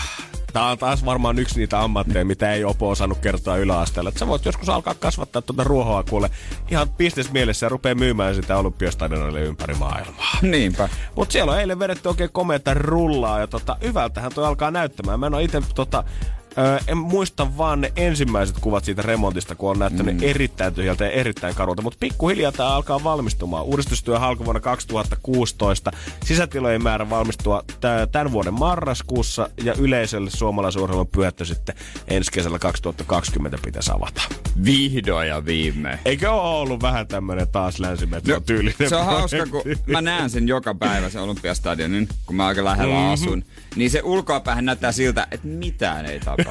[0.53, 4.07] Tämä on taas varmaan yksi niitä ammatteja, mitä ei Opo osannut kertoa yläasteella.
[4.07, 6.29] Että sä voit joskus alkaa kasvattaa tuota ruohoa kuule
[6.71, 10.37] ihan bisnesmielessä ja rupeaa myymään sitä olympiastadionille ympäri maailmaa.
[10.41, 10.89] Niinpä.
[11.15, 15.19] Mutta siellä on eilen vedetty oikein komeata rullaa ja tota, hyvältähän toi alkaa näyttämään.
[15.19, 16.03] Mä en ole itse tota,
[16.57, 20.23] Öö, en muista vaan ne ensimmäiset kuvat siitä remontista, kun on näyttänyt mm.
[20.23, 21.81] erittäin tyhjältä ja erittäin karulta.
[21.81, 23.65] Mutta pikkuhiljaa tämä alkaa valmistumaan.
[23.65, 25.91] Uudistustyö alkoi vuonna 2016.
[26.25, 27.63] Sisätilojen määrä valmistua
[28.11, 31.75] tämän vuoden marraskuussa ja yleisölle suomalaisurheilun pyöttö sitten
[32.07, 34.21] ensi kesällä 2020 pitäisi avata.
[34.65, 35.99] Vihdoin ja viimein.
[36.05, 39.83] Eikö ole ollut vähän tämmönen taas länsimetro no, tyylinen Se on hauska, projekti?
[39.83, 43.13] kun mä näen sen joka päivä sen Olympiastadionin, kun mä aika lähellä mm-hmm.
[43.13, 43.43] asun.
[43.75, 46.46] Niin se ulkoapäähän näyttää siltä, että mitään ei tapahdu.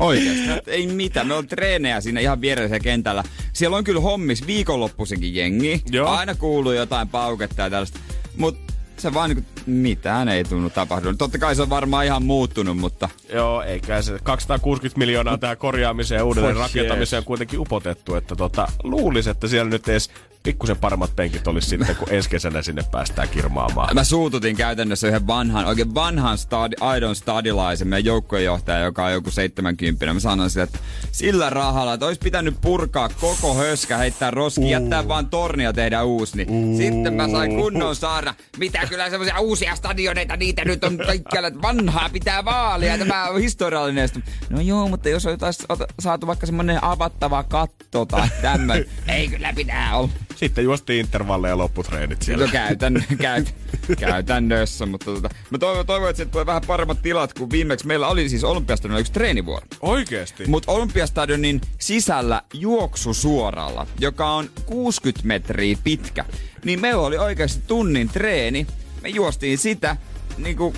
[0.00, 1.26] Oikeesti, että ei mitään.
[1.26, 3.24] Me on treenejä siinä ihan vieressä kentällä.
[3.52, 5.82] Siellä on kyllä hommis viikonloppuisenkin jengi.
[5.90, 6.08] Joo.
[6.08, 7.98] Aina kuuluu jotain pauketta ja tällaista.
[8.36, 8.58] Mut
[8.96, 11.18] se vaan niinku, mitään ei tunnu tapahtunut.
[11.18, 16.18] Totta kai se on varmaan ihan muuttunut, mutta Joo, eikä se 260 miljoonaa tähän korjaamiseen
[16.18, 20.10] ja uudelleen rakentamiseen on kuitenkin upotettu, että tota, luulisi, että siellä nyt edes
[20.46, 23.94] pikkusen paremmat penkit olisi sitten, kun ensi kesänä sinne päästään kirmaamaan.
[23.94, 29.30] Mä suututin käytännössä yhden vanhan, oikein vanhan stadi, aidon stadilaisen, meidän joukkojenjohtaja, joka on joku
[29.30, 30.14] 70.
[30.14, 30.78] Mä sanoin sille, että
[31.12, 36.36] sillä rahalla, että olisi pitänyt purkaa koko höskä, heittää roski, jättää vaan tornia tehdä uusi.
[36.36, 38.34] Niin sitten mä sain kunnon saada.
[38.58, 42.98] Mitä kyllä semmoisia uusia stadioneita, niitä nyt on kaikkialla, että vanhaa pitää vaalia.
[42.98, 44.08] Tämä on historiallinen.
[44.50, 45.64] No joo, mutta jos olisi
[46.00, 48.86] saatu vaikka semmonen avattava katto tai tämmöinen.
[49.08, 50.10] Ei kyllä pitää olla.
[50.36, 52.44] Sitten juostiin intervalleja ja lopputreenit siellä.
[52.44, 53.54] No käytän, käyt,
[53.98, 58.08] käytännössä, mutta tota, mä toivon, toivon, että sieltä tulee vähän paremmat tilat, kuin viimeksi meillä
[58.08, 59.66] oli siis Olympiastadionilla yksi treenivuoro.
[59.80, 60.46] Oikeesti?
[60.46, 66.24] Mutta Olympiastadionin sisällä juoksu suoralla, joka on 60 metriä pitkä,
[66.64, 68.66] niin meillä oli oikeasti tunnin treeni.
[69.02, 69.96] Me juostiin sitä
[70.38, 70.74] niinku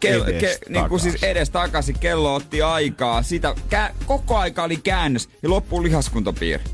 [0.00, 3.22] Kel, Edes ke, niin kuin siis edes takaisin kello otti aikaa.
[3.22, 6.64] Sitä, kä, koko aika oli käännös ja loppuun lihaskuntapiiri.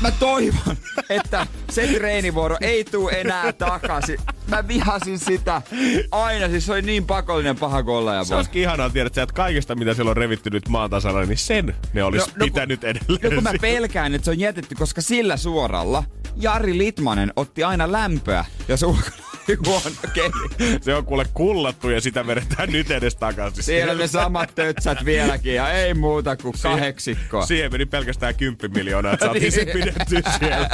[0.00, 0.76] Mä toivon,
[1.10, 4.18] että se treenivuoro ei tuu enää takaisin.
[4.48, 5.62] Mä vihasin sitä
[6.10, 9.26] aina, siis se oli niin pakollinen paha kuin olla ja Se olisikin ihanaa tiedä, että
[9.34, 12.80] kaikesta mitä siellä on revitty nyt maan tasalla, niin sen ne olisi no, No, pitänyt
[12.80, 13.20] kun- edelleen.
[13.22, 16.04] No kun mä pelkään, että se on jätetty, koska sillä suoralla
[16.36, 19.27] Jari Litmanen otti aina lämpöä, jos ulkona
[19.66, 20.78] huono keli.
[20.80, 23.64] Se on kuule kullattu ja sitä vedetään nyt edes takaisin.
[23.64, 27.46] Siellä ne samat tötsät vieläkin ja ei muuta kuin kahdeksikkoa.
[27.46, 30.68] Siihen meni pelkästään 10 miljoonaa, että saatiin se pidettyä siellä.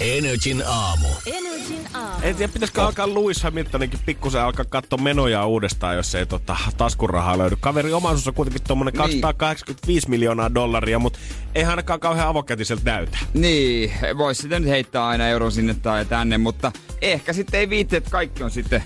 [0.00, 1.08] Energin aamu.
[1.26, 2.18] Energin aamu.
[2.22, 7.38] En tiedä, pitäisikö alkaa Lewis Hamiltoninkin pikkusen alkaa katsoa menoja uudestaan, jos ei tota, taskurahaa
[7.38, 7.56] löydy.
[7.60, 9.20] Kaveri omaisuus on kuitenkin tuommoinen Niin.
[9.20, 11.18] 285 miljoonaa dollaria, mutta
[11.54, 13.18] ei ainakaan kauhean avokätiseltä näytä.
[13.34, 16.72] Niin, voisi sitten nyt heittää aina euron sinne tai tänne, mutta
[17.02, 18.84] ehkä sitten ei viitti, että kaikki on sitten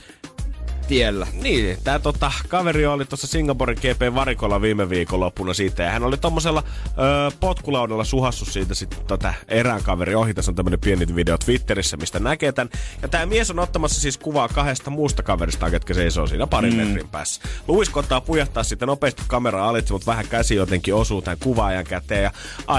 [0.92, 1.26] tiellä.
[1.42, 5.82] Niin, tää tota, kaveri oli tuossa Singaporen GP varikolla viime viikonloppuna siitä.
[5.82, 10.34] Ja hän oli tommosella ö, potkulaudalla suhassu siitä sitten tota, erään kaveri ohi.
[10.34, 12.68] Tässä on tämmönen pieni video Twitterissä, mistä näkee tän.
[13.02, 16.80] Ja tää mies on ottamassa siis kuvaa kahdesta muusta kaverista, ketkä seisoo siinä parin mm.
[16.80, 17.42] metrin päässä.
[17.68, 22.22] Louis koittaa pujahtaa sitten nopeasti kameraa alitse, mutta vähän käsi jotenkin osuu tämän kuvaajan käteen.
[22.22, 22.32] Ja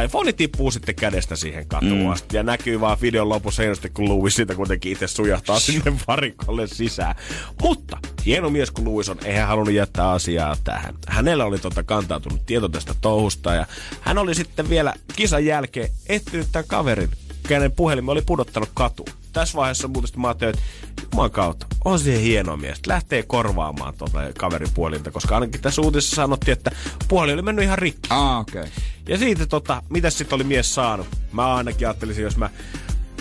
[0.04, 2.34] iPhone tippuu sitten kädestä siihen katuun mm.
[2.34, 7.16] Ja näkyy vaan videon lopussa hienosti, kun Louis siitä kuitenkin itse sujahtaa sinne varikolle sisään.
[7.62, 10.96] Mutta hieno mies kun Louis on, eihän halunnut jättää asiaa tähän.
[11.08, 13.66] Hänellä oli tota kantautunut tieto tästä touhusta ja
[14.02, 17.10] hän oli sitten vielä kisan jälkeen etsinyt tämän kaverin,
[17.48, 19.10] kenen puhelimen oli pudottanut katuun.
[19.34, 20.64] Tässä vaiheessa muuten mä ajattelin, että
[21.14, 22.88] Jumalan kautta, on se hieno mies.
[22.88, 26.72] Lähtee korvaamaan tuota kaverin puolinta, koska ainakin tässä uutisessa sanottiin, että
[27.08, 28.10] puoli oli mennyt ihan rikki.
[28.10, 28.62] Ah, okei.
[28.62, 28.74] Okay.
[29.08, 31.08] Ja siitä tota, mitä sitten oli mies saanut?
[31.32, 32.50] Mä ainakin ajattelisin, jos mä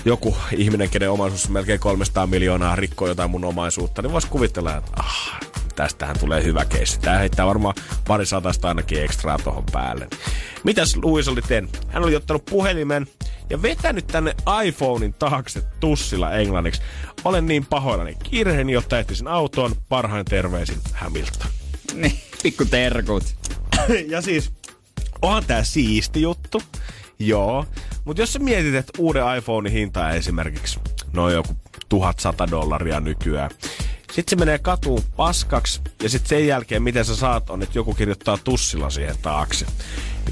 [0.04, 4.76] joku ihminen, kenen omaisuus on melkein 300 miljoonaa rikkoo jotain mun omaisuutta, niin voisi kuvitella,
[4.76, 5.40] että ah,
[5.76, 7.00] tästähän tulee hyvä keissi.
[7.00, 7.74] Tää heittää varmaan
[8.08, 10.08] pari satasta ainakin ekstraa tohon päälle.
[10.64, 11.86] Mitäs Louis oli tehnyt?
[11.88, 13.06] Hän oli ottanut puhelimen
[13.50, 14.34] ja vetänyt tänne
[14.64, 16.82] iPhonein taakse tussilla englanniksi.
[17.24, 18.16] Olen niin pahoillani.
[18.22, 19.74] Kiireeni, jotta ehtisin autoon.
[19.88, 21.50] Parhain terveisin Hamilton.
[21.94, 23.24] Niin, pikku terkut.
[24.08, 24.52] ja siis,
[25.22, 26.62] onhan tää siisti juttu.
[27.18, 27.66] Joo.
[28.04, 30.80] Mutta jos sä mietit, että uuden iPhonein hinta esimerkiksi
[31.12, 31.56] noin joku
[31.88, 33.50] 1100 dollaria nykyään.
[34.12, 37.94] Sitten se menee katuun paskaksi ja sitten sen jälkeen miten sä saat on, että joku
[37.94, 39.66] kirjoittaa tussilla siihen taakse.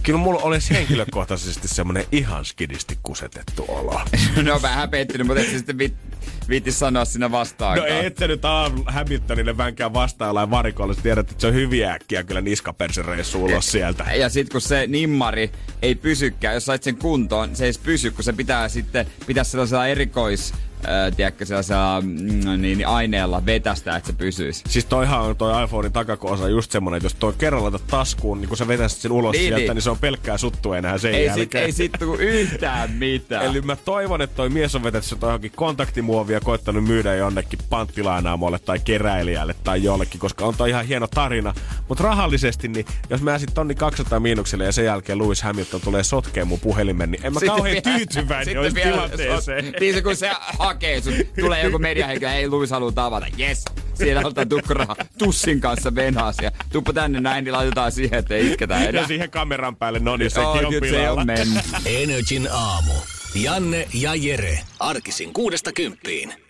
[0.03, 4.01] Kyllä mulla olisi henkilökohtaisesti semmoinen ihan skidisti kusetettu olo.
[4.43, 5.95] no vähän pettynyt, mutta et sitten vit,
[6.49, 7.78] viitti sanoa sinä vastaan.
[7.78, 10.95] No et sä nyt Aaron Hamiltonille vänkään vastaan jollain varikolla.
[10.95, 14.05] Sä tiedät, että se on hyviä äkkiä kyllä niskapersereissu ulos sieltä.
[14.14, 15.51] Ja sit kun se nimmari
[15.82, 19.86] ei pysykään, jos sait sen kuntoon, se ei pysy, kun se pitää sitten, pitää sellaisella
[19.86, 20.55] erikois
[20.89, 24.62] äh, tiedätkö, sellaisella mm, niin, aineella vetästä, että se pysyisi.
[24.68, 28.49] Siis toihan on toi iPhonein takakoosa just semmonen, että jos toi kerran laitat taskuun, niin
[28.49, 29.74] kun sä vetäisit sen ulos Niin, sieltä, niin.
[29.74, 31.45] niin se on pelkkää suttua enää sen Ei jälkeen.
[31.47, 33.45] sit, ei sit tuu yhtään mitään.
[33.51, 38.59] Eli mä toivon, että toi mies on vetänyt sitä johonkin kontaktimuovia koittanut myydä jonnekin panttilainaamolle
[38.59, 41.55] tai keräilijälle tai jollekin, koska on toi ihan hieno tarina.
[41.89, 46.03] Mutta rahallisesti, niin jos mä sit tonni 200 miinukselle ja sen jälkeen Lewis Hamilton tulee
[46.05, 49.74] sotkeen mun puhelimen, niin en mä kauhean vielä- tyytyväinen sitten olisi vielä- tilanteeseen.
[49.81, 50.31] Niin se kun se
[50.71, 53.64] hakee sut, tulee joku mediahenkilö, ei Luis haluu tavata, yes.
[53.95, 58.53] Siellä ottaa tukkuraha tussin kanssa venhaas ja tuppa tänne näin, niin laitetaan siihen, että ei
[58.53, 59.03] itketään enää.
[59.03, 61.64] Ja siihen kameran päälle, no niin, sekin Joo, on se on mennyt.
[61.85, 62.93] Energin aamu.
[63.35, 64.59] Janne ja Jere.
[64.81, 66.50] Arkisin kuudesta kymppiin.